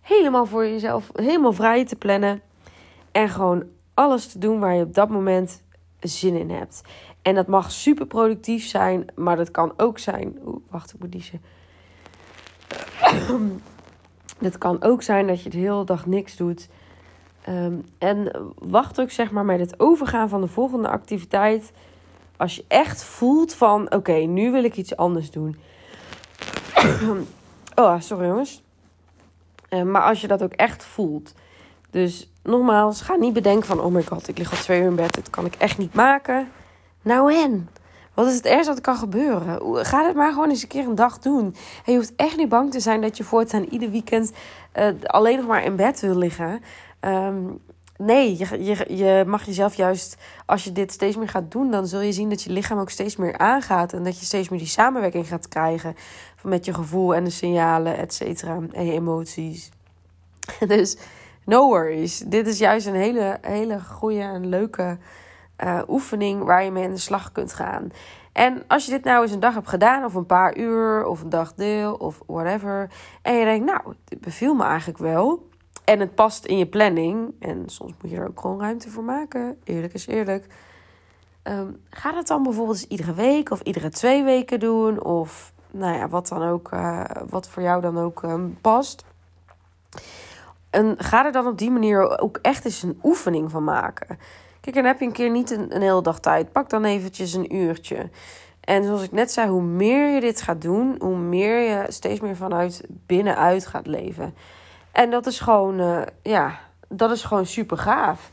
helemaal 0.00 0.46
voor 0.46 0.66
jezelf, 0.66 1.10
helemaal 1.12 1.52
vrij 1.52 1.84
te 1.84 1.96
plannen. 1.96 2.40
En 3.12 3.28
gewoon 3.28 3.64
alles 3.94 4.26
te 4.26 4.38
doen 4.38 4.60
waar 4.60 4.74
je 4.74 4.82
op 4.82 4.94
dat 4.94 5.08
moment 5.08 5.62
zin 6.00 6.36
in 6.36 6.50
hebt. 6.50 6.82
En 7.22 7.34
dat 7.34 7.46
mag 7.46 7.70
super 7.70 8.06
productief 8.06 8.66
zijn, 8.66 9.06
maar 9.14 9.36
dat 9.36 9.50
kan 9.50 9.72
ook 9.76 9.98
zijn. 9.98 10.38
Oeh, 10.46 10.56
wacht, 10.70 10.94
ik 10.94 11.00
moet 11.00 11.12
niezen. 11.12 11.40
Het 14.38 14.58
kan 14.58 14.82
ook 14.82 15.02
zijn 15.02 15.26
dat 15.26 15.42
je 15.42 15.50
de 15.50 15.58
hele 15.58 15.84
dag 15.84 16.06
niks 16.06 16.36
doet. 16.36 16.68
Um, 17.48 17.84
en 17.98 18.30
wacht 18.58 19.00
ook 19.00 19.10
zeg 19.10 19.30
maar 19.30 19.44
met 19.44 19.60
het 19.60 19.80
overgaan 19.80 20.28
van 20.28 20.40
de 20.40 20.46
volgende 20.46 20.88
activiteit. 20.88 21.72
Als 22.36 22.56
je 22.56 22.64
echt 22.68 23.04
voelt 23.04 23.54
van 23.54 23.92
oké, 23.92 24.12
nu 24.12 24.50
wil 24.50 24.64
ik 24.64 24.76
iets 24.76 24.96
anders 24.96 25.30
doen. 25.30 25.56
oh, 27.74 28.00
sorry 28.00 28.26
jongens. 28.26 28.62
Uh, 29.70 29.82
maar 29.82 30.02
als 30.02 30.20
je 30.20 30.26
dat 30.26 30.42
ook 30.42 30.52
echt 30.52 30.84
voelt. 30.84 31.32
Dus 31.90 32.30
nogmaals, 32.42 33.00
ga 33.00 33.14
niet 33.14 33.32
bedenken 33.32 33.66
van... 33.66 33.80
oh 33.80 33.92
my 33.92 34.02
god, 34.02 34.28
ik 34.28 34.38
lig 34.38 34.50
al 34.50 34.56
twee 34.56 34.80
uur 34.80 34.86
in 34.86 34.96
bed, 34.96 35.14
dit 35.14 35.30
kan 35.30 35.44
ik 35.44 35.54
echt 35.54 35.78
niet 35.78 35.94
maken. 35.94 36.48
Nou 37.02 37.34
en? 37.34 37.68
Wat 38.14 38.26
is 38.26 38.34
het 38.34 38.46
ergste 38.46 38.72
wat 38.72 38.80
kan 38.80 38.96
gebeuren? 38.96 39.84
Ga 39.86 40.06
het 40.06 40.16
maar 40.16 40.32
gewoon 40.32 40.48
eens 40.48 40.62
een 40.62 40.68
keer 40.68 40.84
een 40.84 40.94
dag 40.94 41.18
doen. 41.18 41.54
En 41.84 41.92
je 41.92 41.98
hoeft 41.98 42.12
echt 42.16 42.36
niet 42.36 42.48
bang 42.48 42.70
te 42.70 42.80
zijn 42.80 43.00
dat 43.00 43.16
je 43.16 43.24
voortaan 43.24 43.64
ieder 43.64 43.90
weekend... 43.90 44.32
Uh, 44.78 44.88
alleen 45.02 45.36
nog 45.36 45.46
maar 45.46 45.64
in 45.64 45.76
bed 45.76 46.00
wil 46.00 46.16
liggen. 46.16 46.62
Um, 47.00 47.60
nee, 47.96 48.38
je, 48.38 48.64
je, 48.64 48.96
je 48.96 49.24
mag 49.26 49.44
jezelf 49.44 49.74
juist... 49.74 50.16
als 50.46 50.64
je 50.64 50.72
dit 50.72 50.92
steeds 50.92 51.16
meer 51.16 51.28
gaat 51.28 51.50
doen... 51.50 51.70
dan 51.70 51.86
zul 51.86 52.00
je 52.00 52.12
zien 52.12 52.28
dat 52.28 52.42
je 52.42 52.52
lichaam 52.52 52.78
ook 52.78 52.90
steeds 52.90 53.16
meer 53.16 53.38
aangaat... 53.38 53.92
en 53.92 54.04
dat 54.04 54.18
je 54.18 54.24
steeds 54.24 54.48
meer 54.48 54.58
die 54.58 54.68
samenwerking 54.68 55.28
gaat 55.28 55.48
krijgen... 55.48 55.94
met 56.42 56.64
je 56.64 56.74
gevoel 56.74 57.14
en 57.14 57.24
de 57.24 57.30
signalen, 57.30 57.96
et 57.96 58.14
cetera. 58.14 58.58
En 58.72 58.86
je 58.86 58.92
emoties. 58.92 59.70
Dus 60.66 60.96
no 61.44 61.68
worries. 61.68 62.18
Dit 62.18 62.46
is 62.46 62.58
juist 62.58 62.86
een 62.86 62.94
hele, 62.94 63.38
hele 63.40 63.80
goede 63.80 64.20
en 64.20 64.48
leuke 64.48 64.98
uh, 65.64 65.82
oefening 65.88 66.44
waar 66.44 66.64
je 66.64 66.70
mee 66.70 66.84
aan 66.84 66.90
de 66.90 66.96
slag 66.96 67.32
kunt 67.32 67.52
gaan. 67.52 67.90
En 68.32 68.64
als 68.66 68.84
je 68.84 68.90
dit 68.90 69.04
nou 69.04 69.22
eens 69.22 69.32
een 69.32 69.40
dag 69.40 69.54
hebt 69.54 69.68
gedaan, 69.68 70.04
of 70.04 70.14
een 70.14 70.26
paar 70.26 70.56
uur, 70.56 71.06
of 71.06 71.22
een 71.22 71.28
dagdeel, 71.28 71.94
of 71.94 72.20
whatever. 72.26 72.90
En 73.22 73.34
je 73.34 73.44
denkt, 73.44 73.66
nou, 73.66 73.94
dit 74.04 74.20
beviel 74.20 74.54
me 74.54 74.64
eigenlijk 74.64 74.98
wel. 74.98 75.48
En 75.84 76.00
het 76.00 76.14
past 76.14 76.44
in 76.44 76.58
je 76.58 76.66
planning. 76.66 77.34
En 77.38 77.62
soms 77.66 77.92
moet 78.00 78.10
je 78.10 78.16
er 78.16 78.28
ook 78.28 78.40
gewoon 78.40 78.60
ruimte 78.60 78.90
voor 78.90 79.04
maken. 79.04 79.58
Eerlijk 79.64 79.94
is 79.94 80.06
eerlijk. 80.06 80.46
Um, 81.42 81.80
ga 81.90 82.12
dat 82.12 82.26
dan 82.26 82.42
bijvoorbeeld 82.42 82.82
iedere 82.82 83.14
week 83.14 83.50
of 83.50 83.60
iedere 83.60 83.88
twee 83.88 84.22
weken 84.22 84.60
doen. 84.60 85.04
Of 85.04 85.52
nou 85.70 85.96
ja, 85.96 86.08
wat 86.08 86.28
dan 86.28 86.42
ook, 86.42 86.70
uh, 86.72 87.04
wat 87.28 87.48
voor 87.48 87.62
jou 87.62 87.80
dan 87.80 87.98
ook 87.98 88.22
um, 88.22 88.58
past. 88.60 89.04
En 90.70 90.94
ga 90.98 91.24
er 91.24 91.32
dan 91.32 91.46
op 91.46 91.58
die 91.58 91.70
manier 91.70 92.18
ook 92.20 92.38
echt 92.42 92.64
eens 92.64 92.82
een 92.82 92.98
oefening 93.02 93.50
van 93.50 93.64
maken. 93.64 94.18
Kijk, 94.60 94.76
dan 94.76 94.84
heb 94.84 95.00
je 95.00 95.06
een 95.06 95.12
keer 95.12 95.30
niet 95.30 95.50
een, 95.50 95.74
een 95.74 95.82
hele 95.82 96.02
dag 96.02 96.20
tijd. 96.20 96.52
Pak 96.52 96.70
dan 96.70 96.84
eventjes 96.84 97.32
een 97.32 97.56
uurtje. 97.56 98.10
En 98.60 98.84
zoals 98.84 99.02
ik 99.02 99.12
net 99.12 99.32
zei, 99.32 99.50
hoe 99.50 99.62
meer 99.62 100.14
je 100.14 100.20
dit 100.20 100.42
gaat 100.42 100.62
doen, 100.62 100.96
hoe 100.98 101.16
meer 101.16 101.58
je 101.58 101.84
steeds 101.88 102.20
meer 102.20 102.36
vanuit 102.36 102.82
binnenuit 103.06 103.66
gaat 103.66 103.86
leven. 103.86 104.34
En 104.94 105.10
dat 105.10 105.26
is 105.26 105.40
gewoon, 105.40 105.80
uh, 105.80 106.02
ja, 106.22 106.58
dat 106.88 107.10
is 107.10 107.24
gewoon 107.24 107.46
super 107.46 107.78
gaaf. 107.78 108.30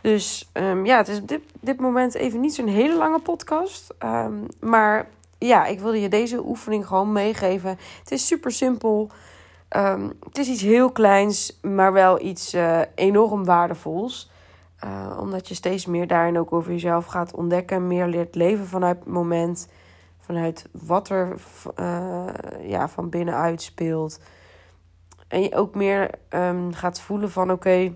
Dus 0.00 0.50
um, 0.52 0.86
ja, 0.86 0.96
het 0.96 1.08
is 1.08 1.20
op 1.20 1.28
dit, 1.28 1.40
dit 1.60 1.80
moment 1.80 2.14
even 2.14 2.40
niet 2.40 2.54
zo'n 2.54 2.66
hele 2.66 2.96
lange 2.96 3.18
podcast. 3.18 3.94
Um, 4.04 4.46
maar 4.60 5.08
ja, 5.38 5.66
ik 5.66 5.80
wilde 5.80 6.00
je 6.00 6.08
deze 6.08 6.44
oefening 6.44 6.86
gewoon 6.86 7.12
meegeven. 7.12 7.78
Het 7.98 8.10
is 8.10 8.26
super 8.26 8.50
simpel. 8.50 9.10
Um, 9.76 10.12
het 10.20 10.38
is 10.38 10.48
iets 10.48 10.62
heel 10.62 10.90
kleins, 10.90 11.58
maar 11.62 11.92
wel 11.92 12.20
iets 12.20 12.54
uh, 12.54 12.80
enorm 12.94 13.44
waardevols. 13.44 14.30
Uh, 14.84 15.18
omdat 15.20 15.48
je 15.48 15.54
steeds 15.54 15.86
meer 15.86 16.06
daarin 16.06 16.38
ook 16.38 16.52
over 16.52 16.72
jezelf 16.72 17.06
gaat 17.06 17.34
ontdekken. 17.34 17.86
Meer 17.86 18.06
leert 18.06 18.34
leven 18.34 18.66
vanuit 18.66 18.98
het 18.98 19.08
moment. 19.08 19.68
Vanuit 20.18 20.66
wat 20.72 21.08
er 21.08 21.36
ja, 22.60 22.88
van 22.88 23.08
binnenuit 23.08 23.62
speelt. 23.62 24.20
En 25.28 25.42
je 25.42 25.54
ook 25.54 25.74
meer 25.74 26.10
um, 26.30 26.72
gaat 26.72 27.00
voelen 27.00 27.30
van 27.30 27.50
oké. 27.50 27.94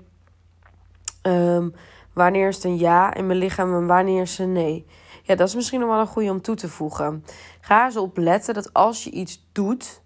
Um, 1.22 1.74
wanneer 2.12 2.48
is 2.48 2.54
het 2.54 2.64
een 2.64 2.78
ja 2.78 3.14
in 3.14 3.26
mijn 3.26 3.38
lichaam 3.38 3.74
en 3.74 3.86
wanneer 3.86 4.22
is 4.22 4.30
het 4.30 4.46
een 4.46 4.52
nee. 4.52 4.86
Ja, 5.22 5.34
dat 5.34 5.48
is 5.48 5.54
misschien 5.54 5.80
nog 5.80 5.88
wel 5.88 6.00
een 6.00 6.06
goede 6.06 6.30
om 6.30 6.40
toe 6.40 6.54
te 6.56 6.68
voegen. 6.68 7.24
Ga 7.60 7.84
eens 7.84 7.96
op 7.96 8.16
letten 8.16 8.54
dat 8.54 8.72
als 8.72 9.04
je 9.04 9.10
iets 9.10 9.48
doet, 9.52 10.02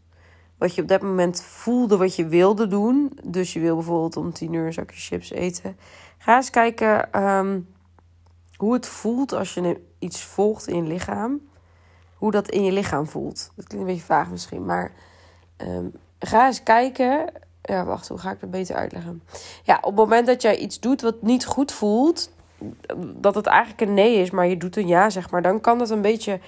wat 0.58 0.74
je 0.74 0.82
op 0.82 0.88
dat 0.88 1.02
moment 1.02 1.42
voelde 1.42 1.96
wat 1.96 2.16
je 2.16 2.26
wilde 2.26 2.66
doen. 2.66 3.18
Dus 3.24 3.52
je 3.52 3.60
wil 3.60 3.74
bijvoorbeeld 3.74 4.16
om 4.16 4.32
tien 4.32 4.52
uur 4.52 4.66
een 4.66 4.72
zakje 4.72 5.00
chips 5.00 5.30
eten. 5.30 5.76
Ga 6.18 6.36
eens 6.36 6.50
kijken 6.50 7.22
um, 7.22 7.68
hoe 8.56 8.72
het 8.72 8.86
voelt 8.86 9.32
als 9.32 9.54
je 9.54 9.80
iets 9.98 10.22
volgt 10.22 10.68
in 10.68 10.76
je 10.76 10.82
lichaam. 10.82 11.40
Hoe 12.16 12.30
dat 12.30 12.48
in 12.48 12.64
je 12.64 12.72
lichaam 12.72 13.06
voelt. 13.06 13.52
Dat 13.56 13.66
klinkt 13.66 13.86
een 13.86 13.92
beetje 13.94 14.06
vaag 14.06 14.30
misschien, 14.30 14.64
maar 14.64 14.92
ga 16.26 16.46
eens 16.46 16.62
kijken. 16.62 17.32
Ja, 17.62 17.84
wacht, 17.84 18.08
hoe 18.08 18.18
ga 18.18 18.30
ik 18.30 18.40
dat 18.40 18.50
beter 18.50 18.76
uitleggen? 18.76 19.22
Ja, 19.62 19.76
op 19.76 19.84
het 19.84 19.94
moment 19.94 20.26
dat 20.26 20.42
jij 20.42 20.56
iets 20.56 20.80
doet 20.80 21.00
wat 21.00 21.22
niet 21.22 21.46
goed 21.46 21.72
voelt, 21.72 22.30
dat 23.16 23.34
het 23.34 23.46
eigenlijk 23.46 23.80
een 23.80 23.94
nee 23.94 24.16
is, 24.16 24.30
maar 24.30 24.46
je 24.46 24.56
doet 24.56 24.76
een 24.76 24.86
ja, 24.86 25.10
zeg 25.10 25.30
maar, 25.30 25.42
dan 25.42 25.60
kan 25.60 25.78
dat 25.78 25.90
een 25.90 26.02
beetje 26.02 26.40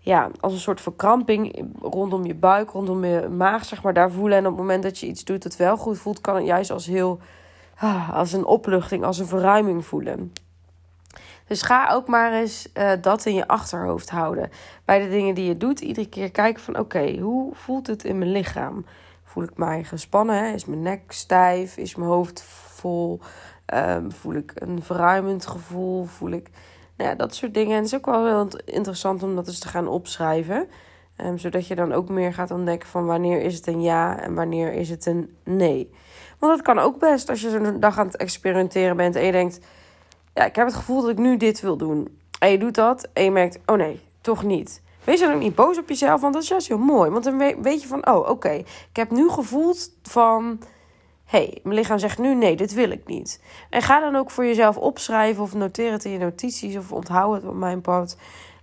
ja, 0.00 0.30
als 0.40 0.52
een 0.52 0.58
soort 0.58 0.80
verkramping 0.80 1.66
rondom 1.80 2.24
je 2.24 2.34
buik, 2.34 2.70
rondom 2.70 3.04
je 3.04 3.28
maag, 3.28 3.64
zeg 3.64 3.82
maar, 3.82 3.94
daar 3.94 4.10
voelen. 4.10 4.38
En 4.38 4.44
op 4.44 4.50
het 4.50 4.60
moment 4.60 4.82
dat 4.82 4.98
je 4.98 5.06
iets 5.06 5.24
doet 5.24 5.42
dat 5.42 5.56
wel 5.56 5.76
goed 5.76 5.98
voelt, 5.98 6.20
kan 6.20 6.36
het 6.36 6.46
juist 6.46 6.70
als 6.70 6.86
heel, 6.86 7.18
ah, 7.76 8.14
als 8.14 8.32
een 8.32 8.44
opluchting, 8.44 9.04
als 9.04 9.18
een 9.18 9.26
verruiming 9.26 9.84
voelen. 9.84 10.32
Dus 11.46 11.62
ga 11.62 11.90
ook 11.90 12.06
maar 12.06 12.32
eens 12.32 12.68
uh, 12.74 12.92
dat 13.00 13.24
in 13.26 13.34
je 13.34 13.48
achterhoofd 13.48 14.10
houden. 14.10 14.50
Bij 14.84 14.98
de 14.98 15.08
dingen 15.08 15.34
die 15.34 15.46
je 15.46 15.56
doet, 15.56 15.80
iedere 15.80 16.08
keer 16.08 16.30
kijken 16.30 16.62
van 16.62 16.78
oké, 16.78 17.18
hoe 17.18 17.54
voelt 17.54 17.86
het 17.86 18.04
in 18.04 18.18
mijn 18.18 18.32
lichaam? 18.32 18.84
Voel 19.36 19.44
ik 19.44 19.56
mij 19.56 19.84
gespannen? 19.84 20.44
Hè? 20.44 20.52
Is 20.52 20.64
mijn 20.64 20.82
nek 20.82 21.12
stijf? 21.12 21.76
Is 21.76 21.94
mijn 21.94 22.10
hoofd 22.10 22.42
vol? 22.42 23.20
Um, 23.74 24.12
voel 24.12 24.34
ik 24.34 24.52
een 24.54 24.82
verruimend 24.82 25.46
gevoel? 25.46 26.04
Voel 26.04 26.30
ik 26.30 26.50
nou 26.96 27.10
ja, 27.10 27.16
dat 27.16 27.34
soort 27.34 27.54
dingen. 27.54 27.70
En 27.70 27.76
het 27.76 27.86
is 27.86 27.94
ook 27.94 28.06
wel 28.06 28.26
heel 28.26 28.48
interessant 28.64 29.22
om 29.22 29.34
dat 29.34 29.46
eens 29.46 29.58
te 29.58 29.68
gaan 29.68 29.88
opschrijven. 29.88 30.68
Um, 31.16 31.38
zodat 31.38 31.66
je 31.66 31.74
dan 31.74 31.92
ook 31.92 32.08
meer 32.08 32.34
gaat 32.34 32.50
ontdekken 32.50 32.88
van 32.88 33.06
wanneer 33.06 33.40
is 33.40 33.54
het 33.54 33.66
een 33.66 33.82
ja 33.82 34.20
en 34.20 34.34
wanneer 34.34 34.72
is 34.72 34.88
het 34.88 35.06
een 35.06 35.36
nee. 35.44 35.90
Want 36.38 36.56
dat 36.56 36.66
kan 36.66 36.78
ook 36.78 36.98
best 36.98 37.28
als 37.28 37.40
je 37.40 37.50
zo'n 37.50 37.80
dag 37.80 37.98
aan 37.98 38.06
het 38.06 38.16
experimenteren 38.16 38.96
bent 38.96 39.16
en 39.16 39.24
je 39.24 39.32
denkt... 39.32 39.60
Ja, 40.34 40.44
ik 40.44 40.56
heb 40.56 40.66
het 40.66 40.76
gevoel 40.76 41.00
dat 41.00 41.10
ik 41.10 41.18
nu 41.18 41.36
dit 41.36 41.60
wil 41.60 41.76
doen. 41.76 42.18
En 42.38 42.50
je 42.50 42.58
doet 42.58 42.74
dat 42.74 43.08
en 43.12 43.24
je 43.24 43.30
merkt, 43.30 43.58
oh 43.66 43.76
nee, 43.76 44.00
toch 44.20 44.42
niet. 44.42 44.82
Wees 45.06 45.20
dan 45.20 45.32
ook 45.32 45.40
niet 45.40 45.54
boos 45.54 45.78
op 45.78 45.88
jezelf, 45.88 46.20
want 46.20 46.34
dat 46.34 46.42
is 46.42 46.48
juist 46.48 46.68
heel 46.68 46.78
mooi. 46.78 47.10
Want 47.10 47.24
dan 47.24 47.38
weet 47.62 47.82
je 47.82 47.88
van, 47.88 48.06
oh 48.06 48.28
oké, 48.28 48.52
ik 48.90 48.96
heb 48.96 49.10
nu 49.10 49.28
gevoeld 49.28 49.90
van 50.02 50.58
hey, 51.24 51.60
mijn 51.62 51.74
lichaam 51.74 51.98
zegt 51.98 52.18
nu 52.18 52.34
nee, 52.34 52.56
dit 52.56 52.74
wil 52.74 52.90
ik 52.90 53.06
niet. 53.06 53.42
En 53.70 53.82
ga 53.82 54.00
dan 54.00 54.16
ook 54.16 54.30
voor 54.30 54.44
jezelf 54.44 54.76
opschrijven 54.76 55.42
of 55.42 55.54
noteer 55.54 55.92
het 55.92 56.04
in 56.04 56.10
je 56.10 56.18
notities 56.18 56.76
of 56.76 56.92
onthoud 56.92 57.34
het 57.34 57.44
op 57.44 57.54
mijn 57.54 57.80
part. 57.80 58.16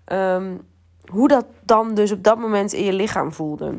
Um, 0.05 0.67
hoe 1.11 1.27
dat 1.27 1.45
dan 1.61 1.93
dus 1.93 2.11
op 2.11 2.23
dat 2.23 2.37
moment 2.37 2.73
in 2.73 2.83
je 2.83 2.93
lichaam 2.93 3.33
voelde. 3.33 3.73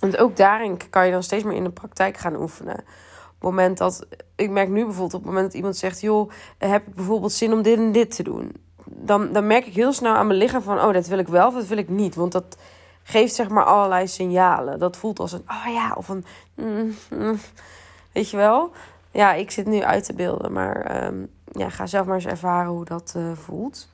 Want 0.00 0.16
ook 0.16 0.36
daarin 0.36 0.78
kan 0.90 1.06
je 1.06 1.12
dan 1.12 1.22
steeds 1.22 1.44
meer 1.44 1.56
in 1.56 1.64
de 1.64 1.70
praktijk 1.70 2.16
gaan 2.16 2.36
oefenen. 2.36 2.74
Op 2.74 3.42
het 3.42 3.50
moment 3.50 3.78
dat, 3.78 4.06
ik 4.36 4.50
merk 4.50 4.68
nu 4.68 4.84
bijvoorbeeld 4.84 5.14
op 5.14 5.20
het 5.20 5.28
moment 5.28 5.46
dat 5.46 5.54
iemand 5.54 5.76
zegt, 5.76 6.00
joh, 6.00 6.30
heb 6.58 6.86
ik 6.86 6.94
bijvoorbeeld 6.94 7.32
zin 7.32 7.52
om 7.52 7.62
dit 7.62 7.78
en 7.78 7.92
dit 7.92 8.16
te 8.16 8.22
doen. 8.22 8.65
Dan, 8.86 9.32
dan 9.32 9.46
merk 9.46 9.66
ik 9.66 9.74
heel 9.74 9.92
snel 9.92 10.14
aan 10.14 10.26
mijn 10.26 10.38
lichaam 10.38 10.62
van, 10.62 10.80
oh, 10.80 10.92
dat 10.92 11.06
wil 11.06 11.18
ik 11.18 11.28
wel 11.28 11.46
of 11.46 11.54
dat 11.54 11.66
wil 11.66 11.78
ik 11.78 11.88
niet. 11.88 12.14
Want 12.14 12.32
dat 12.32 12.56
geeft 13.02 13.34
zeg 13.34 13.48
maar 13.48 13.64
allerlei 13.64 14.06
signalen. 14.06 14.78
Dat 14.78 14.96
voelt 14.96 15.18
als 15.18 15.32
een, 15.32 15.44
oh 15.48 15.72
ja, 15.72 15.92
of 15.94 16.08
een, 16.08 16.24
mm, 16.54 16.94
mm. 17.10 17.38
Weet 18.12 18.30
je 18.30 18.36
wel? 18.36 18.72
Ja, 19.10 19.32
ik 19.32 19.50
zit 19.50 19.66
nu 19.66 19.82
uit 19.82 20.04
te 20.04 20.14
beelden, 20.14 20.52
maar 20.52 21.04
um, 21.04 21.30
ja, 21.52 21.68
ga 21.70 21.86
zelf 21.86 22.06
maar 22.06 22.14
eens 22.14 22.26
ervaren 22.26 22.70
hoe 22.70 22.84
dat 22.84 23.14
uh, 23.16 23.32
voelt. 23.34 23.88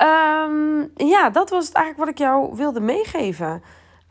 Um, 0.00 0.90
ja, 0.96 1.30
dat 1.30 1.50
was 1.50 1.66
het 1.66 1.74
eigenlijk 1.74 1.98
wat 1.98 2.08
ik 2.08 2.18
jou 2.18 2.56
wilde 2.56 2.80
meegeven. 2.80 3.62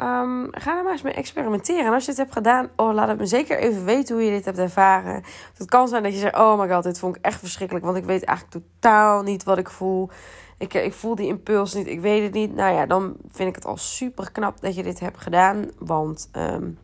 Um, 0.01 0.47
ga 0.51 0.77
er 0.77 0.83
maar 0.83 0.91
eens 0.91 1.01
mee 1.01 1.13
experimenteren. 1.13 1.85
En 1.85 1.93
als 1.93 2.03
je 2.03 2.09
dit 2.09 2.17
hebt 2.17 2.33
gedaan, 2.33 2.69
oh, 2.75 2.93
laat 2.93 3.07
het 3.07 3.17
me 3.17 3.25
zeker 3.25 3.57
even 3.59 3.85
weten 3.85 4.15
hoe 4.15 4.25
je 4.25 4.31
dit 4.31 4.45
hebt 4.45 4.57
ervaren. 4.57 5.23
Het 5.57 5.69
kan 5.69 5.87
zijn 5.87 6.03
dat 6.03 6.13
je 6.13 6.19
zegt: 6.19 6.35
Oh 6.35 6.59
my 6.59 6.69
god, 6.69 6.83
dit 6.83 6.99
vond 6.99 7.15
ik 7.15 7.25
echt 7.25 7.39
verschrikkelijk. 7.39 7.85
Want 7.85 7.97
ik 7.97 8.03
weet 8.03 8.23
eigenlijk 8.23 8.65
totaal 8.65 9.23
niet 9.23 9.43
wat 9.43 9.57
ik 9.57 9.69
voel. 9.69 10.09
Ik, 10.57 10.73
ik 10.73 10.93
voel 10.93 11.15
die 11.15 11.27
impuls 11.27 11.73
niet, 11.73 11.87
ik 11.87 11.99
weet 11.99 12.23
het 12.23 12.33
niet. 12.33 12.55
Nou 12.55 12.73
ja, 12.73 12.85
dan 12.85 13.15
vind 13.31 13.49
ik 13.49 13.55
het 13.55 13.65
al 13.65 13.77
super 13.77 14.31
knap 14.31 14.61
dat 14.61 14.75
je 14.75 14.83
dit 14.83 14.99
hebt 14.99 15.21
gedaan. 15.21 15.69
Want 15.79 16.29
um, 16.33 16.79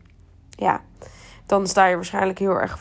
ja, 0.50 0.80
dan 1.52 1.66
sta 1.66 1.86
je 1.86 1.94
waarschijnlijk 1.94 2.38
heel 2.38 2.60
erg 2.60 2.78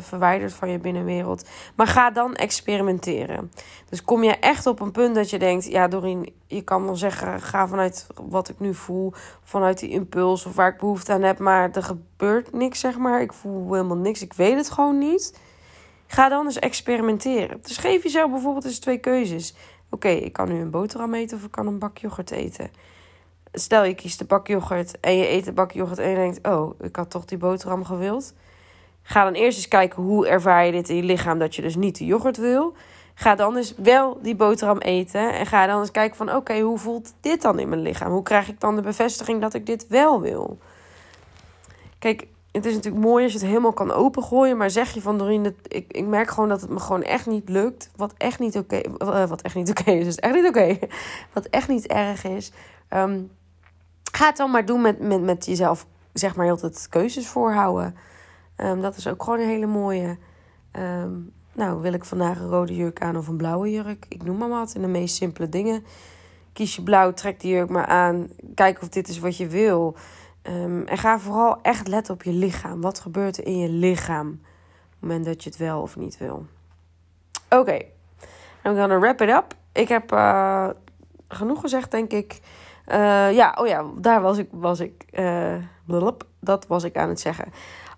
verwijderd 0.00 0.52
van 0.52 0.70
je 0.70 0.78
binnenwereld. 0.78 1.48
Maar 1.74 1.86
ga 1.86 2.10
dan 2.10 2.34
experimenteren. 2.34 3.52
Dus 3.88 4.02
kom 4.02 4.22
je 4.24 4.32
echt 4.32 4.66
op 4.66 4.80
een 4.80 4.90
punt 4.90 5.14
dat 5.14 5.30
je 5.30 5.38
denkt: 5.38 5.66
ja, 5.66 5.88
Doreen, 5.88 6.34
je 6.46 6.62
kan 6.62 6.84
wel 6.84 6.96
zeggen, 6.96 7.40
ga 7.40 7.68
vanuit 7.68 8.06
wat 8.14 8.48
ik 8.48 8.58
nu 8.58 8.74
voel, 8.74 9.12
vanuit 9.44 9.78
die 9.78 9.90
impuls 9.90 10.46
of 10.46 10.54
waar 10.54 10.72
ik 10.72 10.78
behoefte 10.78 11.12
aan 11.12 11.22
heb, 11.22 11.38
maar 11.38 11.70
er 11.70 11.82
gebeurt 11.82 12.52
niks, 12.52 12.80
zeg 12.80 12.98
maar. 12.98 13.20
Ik 13.20 13.32
voel 13.32 13.72
helemaal 13.72 13.96
niks, 13.96 14.22
ik 14.22 14.32
weet 14.32 14.56
het 14.56 14.70
gewoon 14.70 14.98
niet. 14.98 15.40
Ga 16.06 16.28
dan 16.28 16.44
eens 16.44 16.58
experimenteren. 16.58 17.58
Dus 17.62 17.76
geef 17.76 18.02
jezelf 18.02 18.30
bijvoorbeeld 18.30 18.64
eens 18.64 18.78
twee 18.78 18.98
keuzes. 18.98 19.54
Oké, 19.90 20.08
ik 20.08 20.32
kan 20.32 20.48
nu 20.48 20.60
een 20.60 20.70
boterham 20.70 21.14
eten 21.14 21.36
of 21.36 21.44
ik 21.44 21.50
kan 21.50 21.66
een 21.66 21.78
bak 21.78 21.98
yoghurt 21.98 22.30
eten 22.30 22.70
stel 23.58 23.84
je 23.84 23.94
kiest 23.94 24.18
de 24.18 24.24
bak 24.24 24.46
yoghurt 24.46 25.00
en 25.00 25.16
je 25.16 25.30
eet 25.30 25.44
de 25.44 25.52
bak 25.52 25.72
yoghurt 25.72 25.98
en 25.98 26.08
je 26.08 26.14
denkt: 26.14 26.46
Oh, 26.46 26.80
ik 26.80 26.96
had 26.96 27.10
toch 27.10 27.24
die 27.24 27.38
boterham 27.38 27.84
gewild. 27.84 28.34
Ga 29.02 29.24
dan 29.24 29.32
eerst 29.32 29.56
eens 29.56 29.68
kijken 29.68 30.02
hoe 30.02 30.28
ervaar 30.28 30.66
je 30.66 30.72
dit 30.72 30.88
in 30.88 30.96
je 30.96 31.02
lichaam 31.02 31.38
dat 31.38 31.54
je 31.54 31.62
dus 31.62 31.76
niet 31.76 31.98
de 31.98 32.04
yoghurt 32.04 32.36
wil. 32.36 32.74
Ga 33.14 33.34
dan 33.34 33.56
eens 33.56 33.74
wel 33.76 34.18
die 34.22 34.36
boterham 34.36 34.78
eten 34.78 35.32
en 35.32 35.46
ga 35.46 35.66
dan 35.66 35.80
eens 35.80 35.90
kijken 35.90 36.16
van 36.16 36.34
oké, 36.34 36.60
hoe 36.60 36.78
voelt 36.78 37.14
dit 37.20 37.42
dan 37.42 37.58
in 37.58 37.68
mijn 37.68 37.82
lichaam? 37.82 38.12
Hoe 38.12 38.22
krijg 38.22 38.48
ik 38.48 38.60
dan 38.60 38.76
de 38.76 38.82
bevestiging 38.82 39.40
dat 39.40 39.54
ik 39.54 39.66
dit 39.66 39.86
wel 39.88 40.20
wil? 40.20 40.58
Kijk, 41.98 42.26
het 42.52 42.66
is 42.66 42.74
natuurlijk 42.74 43.04
mooi 43.04 43.24
als 43.24 43.32
je 43.32 43.38
het 43.38 43.48
helemaal 43.48 43.72
kan 43.72 43.92
opengooien, 43.92 44.56
maar 44.56 44.70
zeg 44.70 44.94
je 44.94 45.00
van 45.00 45.18
Doreen, 45.18 45.56
ik, 45.68 45.84
ik 45.88 46.06
merk 46.06 46.30
gewoon 46.30 46.48
dat 46.48 46.60
het 46.60 46.70
me 46.70 46.78
gewoon 46.78 47.02
echt 47.02 47.26
niet 47.26 47.48
lukt. 47.48 47.90
Wat 47.96 48.14
echt 48.16 48.38
niet 48.38 48.56
oké, 48.56 48.80
wat 49.26 49.42
echt 49.42 49.54
niet 49.54 49.70
oké 49.70 49.90
is, 49.90 50.06
is 50.06 50.18
echt 50.18 50.34
niet 50.34 50.46
oké. 50.46 50.78
Wat 51.32 51.46
echt 51.46 51.68
niet 51.68 51.86
erg 51.86 52.24
is. 52.24 52.52
Um, 52.90 53.30
ga 54.16 54.26
het 54.26 54.36
dan 54.36 54.50
maar 54.50 54.64
doen 54.64 54.80
met, 54.80 55.00
met, 55.00 55.22
met 55.22 55.46
jezelf, 55.46 55.86
zeg 56.12 56.36
maar, 56.36 56.50
altijd 56.50 56.86
keuzes 56.88 57.28
voorhouden. 57.28 57.96
Um, 58.56 58.80
dat 58.80 58.96
is 58.96 59.08
ook 59.08 59.22
gewoon 59.22 59.40
een 59.40 59.48
hele 59.48 59.66
mooie. 59.66 60.18
Um, 60.72 61.32
nou, 61.52 61.80
wil 61.80 61.92
ik 61.92 62.04
vandaag 62.04 62.38
een 62.38 62.48
rode 62.48 62.74
jurk 62.74 63.02
aan 63.02 63.16
of 63.16 63.28
een 63.28 63.36
blauwe 63.36 63.70
jurk? 63.70 64.06
Ik 64.08 64.22
noem 64.22 64.36
maar 64.36 64.48
wat. 64.48 64.74
In 64.74 64.80
de 64.80 64.88
meest 64.88 65.16
simpele 65.16 65.48
dingen. 65.48 65.84
Kies 66.52 66.76
je 66.76 66.82
blauw, 66.82 67.12
trek 67.12 67.40
die 67.40 67.52
jurk 67.52 67.68
maar 67.68 67.86
aan. 67.86 68.28
Kijk 68.54 68.82
of 68.82 68.88
dit 68.88 69.08
is 69.08 69.18
wat 69.18 69.36
je 69.36 69.46
wil. 69.46 69.96
Um, 70.42 70.86
en 70.86 70.98
ga 70.98 71.18
vooral 71.18 71.58
echt 71.62 71.88
letten 71.88 72.14
op 72.14 72.22
je 72.22 72.32
lichaam. 72.32 72.80
Wat 72.80 73.00
gebeurt 73.00 73.38
er 73.38 73.46
in 73.46 73.58
je 73.58 73.68
lichaam? 73.68 74.28
Op 74.28 74.38
het 74.90 75.00
moment 75.00 75.24
dat 75.24 75.42
je 75.42 75.48
het 75.50 75.58
wel 75.58 75.80
of 75.80 75.96
niet 75.96 76.18
wil. 76.18 76.46
Oké, 77.48 77.60
okay. 77.60 77.92
I'm 78.64 78.76
gonna 78.76 78.98
wrap 78.98 79.20
it 79.20 79.28
up. 79.28 79.54
Ik 79.72 79.88
heb 79.88 80.12
uh, 80.12 80.68
genoeg 81.28 81.60
gezegd, 81.60 81.90
denk 81.90 82.12
ik. 82.12 82.40
Uh, 82.88 83.32
ja, 83.32 83.56
oh 83.60 83.66
ja, 83.66 83.84
daar 83.98 84.22
was 84.22 84.38
ik, 84.38 84.48
was 84.50 84.80
ik, 84.80 85.04
uh, 85.12 85.54
dat 86.40 86.66
was 86.66 86.84
ik 86.84 86.96
aan 86.96 87.08
het 87.08 87.20
zeggen. 87.20 87.52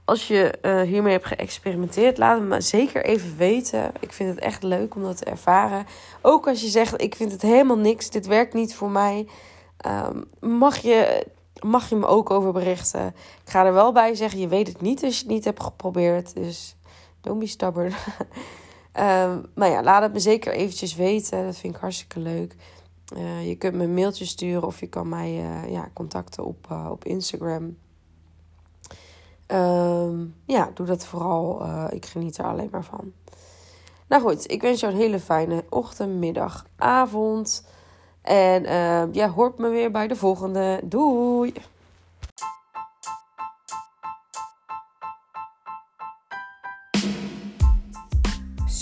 Als 0.04 0.28
je 0.28 0.58
uh, 0.62 0.80
hiermee 0.80 1.12
hebt 1.12 1.26
geëxperimenteerd, 1.26 2.18
laat 2.18 2.38
het 2.38 2.48
me 2.48 2.60
zeker 2.60 3.04
even 3.04 3.36
weten. 3.36 3.92
Ik 4.00 4.12
vind 4.12 4.30
het 4.30 4.38
echt 4.38 4.62
leuk 4.62 4.94
om 4.94 5.02
dat 5.02 5.16
te 5.16 5.24
ervaren. 5.24 5.86
Ook 6.22 6.48
als 6.48 6.60
je 6.60 6.68
zegt, 6.68 7.02
ik 7.02 7.14
vind 7.14 7.32
het 7.32 7.42
helemaal 7.42 7.78
niks, 7.78 8.10
dit 8.10 8.26
werkt 8.26 8.54
niet 8.54 8.74
voor 8.74 8.90
mij. 8.90 9.28
Um, 9.86 10.24
mag 10.40 10.76
je 10.76 11.26
mag 11.62 11.88
je 11.88 11.96
me 11.96 12.06
ook 12.06 12.30
over 12.30 12.52
berichten. 12.52 13.06
Ik 13.44 13.50
ga 13.50 13.64
er 13.64 13.72
wel 13.72 13.92
bij 13.92 14.14
zeggen, 14.14 14.40
je 14.40 14.48
weet 14.48 14.66
het 14.66 14.80
niet 14.80 15.04
als 15.04 15.14
je 15.14 15.22
het 15.22 15.32
niet 15.32 15.44
hebt 15.44 15.62
geprobeerd. 15.62 16.34
Dus 16.34 16.76
don't 17.20 17.38
be 17.38 17.46
stubborn. 17.46 17.92
maar 19.54 19.68
ja, 19.68 19.82
laat 19.82 20.02
het 20.02 20.12
me 20.12 20.20
zeker 20.20 20.52
eventjes 20.52 20.94
weten. 20.94 21.44
Dat 21.44 21.56
vind 21.56 21.74
ik 21.74 21.80
hartstikke 21.80 22.20
leuk. 22.20 22.54
Uh, 23.16 23.48
je 23.48 23.56
kunt 23.56 23.74
me 23.74 23.84
een 23.84 23.94
mailtje 23.94 24.24
sturen 24.24 24.66
of 24.66 24.80
je 24.80 24.86
kan 24.86 25.08
mij 25.08 25.30
uh, 25.30 25.70
ja, 25.70 25.90
contacten 25.92 26.44
op, 26.44 26.66
uh, 26.72 26.88
op 26.90 27.04
Instagram. 27.04 27.76
Um, 29.46 30.34
ja, 30.44 30.70
doe 30.74 30.86
dat 30.86 31.06
vooral. 31.06 31.66
ik 31.90 32.06
geniet 32.06 32.38
er 32.38 32.44
alleen 32.44 32.68
maar 32.70 32.84
van. 32.84 33.12
Nou 34.08 34.22
goed, 34.22 34.50
ik 34.50 34.62
wens 34.62 34.80
jou 34.80 34.92
een 34.92 34.98
hele 34.98 35.20
fijne 35.20 35.64
ochtend, 35.68 36.18
middag, 36.18 36.66
avond. 36.76 37.66
En 38.22 38.62
uh, 38.62 39.14
ja, 39.14 39.28
hoort 39.28 39.58
me 39.58 39.68
weer 39.68 39.90
bij 39.90 40.08
de 40.08 40.16
volgende. 40.16 40.80
Doei! 40.84 41.52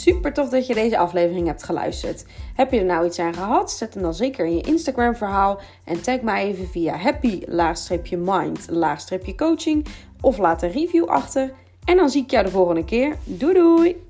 Super 0.06 0.32
tof 0.32 0.48
dat 0.48 0.66
je 0.66 0.74
deze 0.74 0.98
aflevering 0.98 1.46
hebt 1.46 1.62
geluisterd. 1.62 2.24
Heb 2.54 2.72
je 2.72 2.78
er 2.78 2.84
nou 2.84 3.06
iets 3.06 3.18
aan 3.18 3.34
gehad? 3.34 3.72
Zet 3.72 3.94
hem 3.94 4.02
dan 4.02 4.14
zeker 4.14 4.46
in 4.46 4.56
je 4.56 4.62
Instagram 4.62 5.16
verhaal 5.16 5.60
en 5.84 6.02
tag 6.02 6.20
mij 6.20 6.44
even 6.44 6.68
via 6.68 6.96
happy-mind-coaching 6.96 9.86
of 10.20 10.38
laat 10.38 10.62
een 10.62 10.72
review 10.72 11.04
achter. 11.04 11.52
En 11.84 11.96
dan 11.96 12.10
zie 12.10 12.22
ik 12.22 12.30
jou 12.30 12.44
de 12.44 12.50
volgende 12.50 12.84
keer. 12.84 13.16
Doei 13.24 13.54
doei! 13.54 14.05